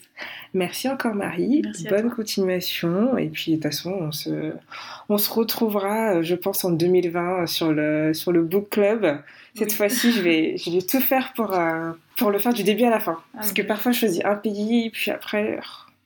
[0.54, 4.52] Merci encore Marie, Merci bonne continuation et puis de toute façon on se,
[5.08, 9.18] on se retrouvera euh, je pense en 2020 sur le, sur le book club.
[9.56, 9.74] Cette Oui.
[9.74, 12.90] fois-ci je vais, je vais tout faire pour, euh, pour le faire du début à
[12.90, 13.18] la fin.
[13.18, 15.58] Ah, Parce que parfois je choisis un pays puis après...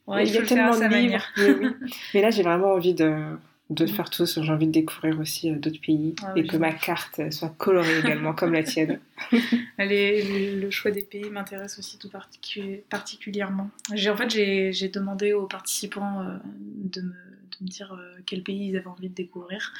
[0.08, 1.22] Ouais, il y a tellement de livres.
[1.36, 1.66] Mais, oui.
[2.14, 3.36] Mais là, j'ai vraiment envie de,
[3.70, 4.42] de faire tout ça.
[4.42, 7.98] J'ai envie de découvrir aussi euh, d'autres pays Ah et que ma carte soit colorée
[7.98, 9.00] également, comme la tienne.
[9.78, 13.70] Les- le, choix des pays m'intéresse aussi tout particu- particulièrement.
[13.90, 18.68] En fait j'ai demandé aux participants euh, de, me, de me dire euh, quel pays
[18.68, 19.72] ils avaient envie de découvrir.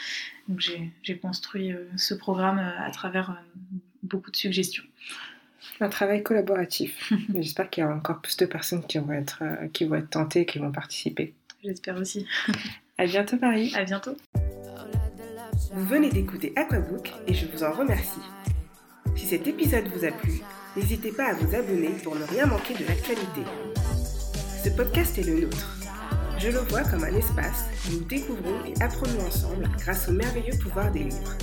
[0.49, 3.41] Donc j'ai j'ai construit euh, ce programme à travers
[4.03, 4.85] beaucoup de suggestions.
[5.81, 7.12] Un travail collaboratif.
[7.35, 10.11] J'espère qu'il y a encore plus de personnes qui vont être, euh, qui vont être
[10.11, 11.35] tentées, qui vont participer.
[11.64, 12.26] J'espère aussi.
[12.99, 13.72] À bientôt, Marie.
[13.76, 14.16] À bientôt.
[15.72, 18.20] Vous venez d'écouter Aquabook et je vous en remercie.
[19.14, 20.41] Si cet épisode vous a plu,
[20.76, 23.43] n'hésitez pas à vous abonner pour ne rien manquer de l'actualité.
[24.64, 25.76] Ce podcast est le nôtre.
[26.39, 30.57] Je le vois comme un espace où nous découvrons et apprenons ensemble grâce au merveilleux
[30.61, 31.37] pouvoir des livres.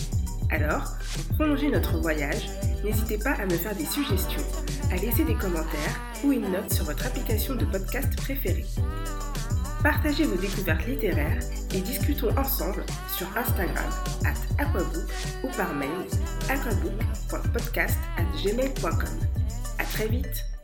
[0.50, 2.50] Alors, pour prolonger notre voyage,
[2.84, 4.44] n'hésitez pas à me faire des suggestions,
[4.92, 8.66] à laisser des commentaires ou une note sur votre application de podcast préférée.
[9.84, 11.40] Partagez vos découvertes littéraires
[11.74, 12.84] et discutons ensemble
[13.16, 13.86] sur Instagram
[14.26, 15.10] at aquabook
[15.44, 15.90] ou par mail
[16.50, 19.20] aquabook.podcast at gmail.com.
[19.78, 20.55] À très vite